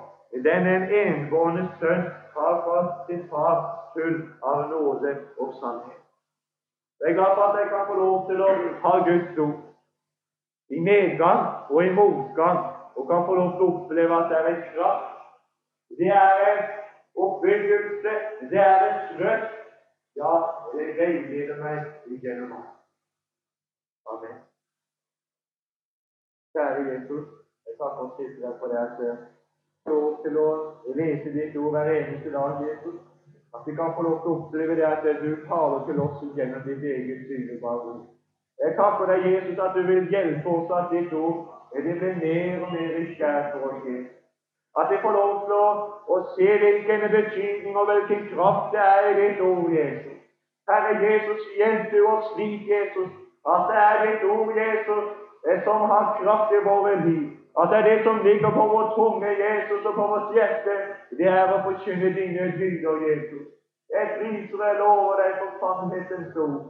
den 0.48 0.68
en 0.76 0.86
enbårne 1.04 1.68
sønn 1.80 2.04
har 2.36 2.62
fra 2.66 2.80
sin 3.08 3.24
far, 3.30 3.58
full 3.94 4.22
av 4.44 4.70
nåde 4.70 5.16
og 5.38 5.54
sannhet. 5.60 6.01
Jeg 7.02 7.10
er 7.10 7.14
glad 7.14 7.32
for 7.36 7.44
at 7.50 7.60
jeg 7.60 7.70
kan 7.70 7.88
få 7.90 7.96
lov 8.04 8.16
til 8.30 8.42
å 8.46 8.50
ha 8.84 8.94
Guds 9.08 9.38
ord 9.46 9.58
i 10.76 10.80
medgang 10.80 11.42
og 11.74 11.80
i 11.86 11.94
motgang, 12.00 12.60
og 12.96 13.08
kan 13.10 13.26
få 13.28 13.34
lov 13.40 13.50
til 13.56 13.66
å 13.66 13.72
oppleve 13.72 14.20
at 14.20 14.30
det 14.30 14.38
er 14.38 14.50
en 14.52 14.62
kraft. 14.74 15.10
Det 16.00 16.12
er 16.18 16.44
en 16.52 16.62
oppbyggelse, 17.26 18.14
det 18.52 18.62
er 18.68 18.86
en 18.90 19.02
trøst. 19.10 19.58
Ja, 20.22 20.32
det 20.74 20.88
veileder 21.00 21.60
meg 21.64 22.18
gjennom 22.24 22.54
alt. 22.60 22.72
Amen. 24.14 24.38
Kjære 26.54 26.82
Jesus, 26.92 27.28
jeg 27.66 27.78
takker 27.80 28.06
og 28.06 28.18
sitter 28.20 28.42
deg 28.46 28.58
for 28.60 28.72
det 28.72 28.82
jeg 28.82 28.92
ser. 29.00 29.22
Lov 29.90 30.08
til 30.24 30.38
å 30.38 30.50
lese 31.00 31.34
ditt 31.34 31.58
ord 31.58 31.74
hver 31.74 31.96
eneste 31.96 32.34
dag, 32.36 32.62
Jesus. 32.68 33.00
At 33.56 33.62
vi 33.68 33.76
kan 33.76 33.94
få 33.96 34.02
lov 34.08 34.18
til 34.22 34.32
å 34.32 34.36
oppleve 34.40 34.76
det 34.80 34.86
at 34.88 35.04
du 35.24 35.32
taler 35.48 35.82
til 35.88 36.00
oss 36.06 36.22
gjennom 36.38 36.64
ditt 36.68 36.84
eget 36.94 37.28
dyrebare. 37.30 37.98
Jeg 38.64 38.78
takker 38.78 39.10
deg, 39.12 39.26
Jesus, 39.32 39.60
at 39.66 39.76
du 39.76 39.82
vil 39.90 40.08
hjelpe 40.14 40.50
oss 40.56 40.72
at 40.78 40.94
ditt 40.94 41.14
ord 41.14 41.40
det 41.74 41.96
blir 42.00 42.16
mer 42.24 42.64
og 42.66 42.74
mer 42.76 42.98
i 43.02 43.06
skjær 43.16 43.52
for 43.52 43.68
oss. 43.72 43.84
Jesus. 43.88 44.18
At 44.80 44.92
vi 44.92 44.98
får 45.04 45.14
lov 45.20 45.32
til 45.46 45.56
å, 45.58 45.70
å 46.14 46.18
se 46.36 46.50
hvilken 46.64 47.02
betydning 47.16 47.76
og 47.80 47.90
hvilken 47.90 48.22
kraft 48.32 48.72
det 48.76 48.84
er 48.84 49.10
i 49.10 49.18
ditt 49.20 49.42
ord, 49.44 49.72
Jesus. 49.76 50.18
Herre 50.72 50.94
Jesus, 51.04 51.42
hjelp 51.60 51.92
du 51.92 52.00
oss 52.08 52.30
slik, 52.34 52.64
Jesus, 52.72 53.12
at 53.54 53.68
det 53.72 53.80
er 53.84 54.02
ditt 54.06 54.24
ord, 54.32 54.56
Jesus, 54.56 55.12
som 55.66 55.90
har 55.92 56.16
kraft 56.22 56.56
i 56.56 56.64
våre 56.70 56.96
liv. 57.06 57.28
At 57.60 57.70
det 57.70 57.78
er 57.78 57.88
det 57.90 58.04
som 58.04 58.24
ligger 58.24 58.52
på 58.58 58.64
vår 58.74 58.86
tunge, 58.96 59.30
Jesus, 59.46 59.86
og 59.86 59.96
på 59.96 60.06
vårt 60.14 60.30
hjerte, 60.36 60.76
det 61.20 61.28
er 61.28 61.52
å 61.52 61.64
forkynne 61.68 62.14
dine 62.16 62.52
dyder, 62.60 63.02
Jesus. 63.10 63.48
Et 64.02 64.22
Israel 64.32 64.78
lover 64.80 65.20
deg 65.22 65.34
for 65.40 65.50
sannhetens 65.60 66.38
ord. 66.46 66.62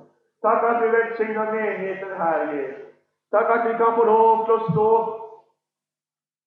Takk 0.41 0.63
at 0.69 0.81
du 0.81 0.87
velsigner 0.95 1.53
menigheten 1.53 2.13
her, 2.21 2.39
Jesus. 2.53 2.87
Takk 3.31 3.53
at 3.55 3.67
vi 3.67 3.77
kan 3.77 3.93
få 3.99 4.03
lov 4.09 4.45
til 4.45 4.55
å 4.57 4.71
stå 4.71 4.89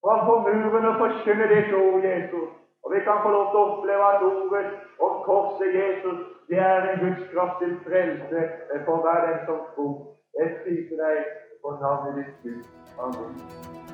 framfor 0.05 0.43
muren 0.49 0.91
og 0.91 0.99
forkynne 1.05 1.49
ditt 1.55 1.73
ord, 1.79 2.03
Jesus. 2.11 2.51
Og 2.85 2.93
vi 2.93 3.01
kan 3.07 3.23
få 3.23 3.31
lov 3.37 3.47
til 3.53 3.61
å 3.61 3.69
oppleve 3.71 4.11
at 4.11 4.27
ordet 4.33 4.67
om 5.07 5.23
korset, 5.29 5.79
Jesus, 5.79 6.21
det 6.51 6.59
er 6.59 6.91
en 6.91 7.01
Guds 7.07 7.25
kraft 7.33 7.63
til 7.63 7.79
frelse 7.87 8.45
for 8.85 9.07
hver 9.07 9.27
den 9.29 9.41
som 9.47 9.65
tror. 9.75 9.97
Jeg 10.39 10.57
priser 10.67 11.03
deg 11.07 11.25
på 11.63 11.79
navnet 11.81 12.21
ditt, 12.21 12.37
Gud. 12.43 12.65
Amen. 12.99 13.94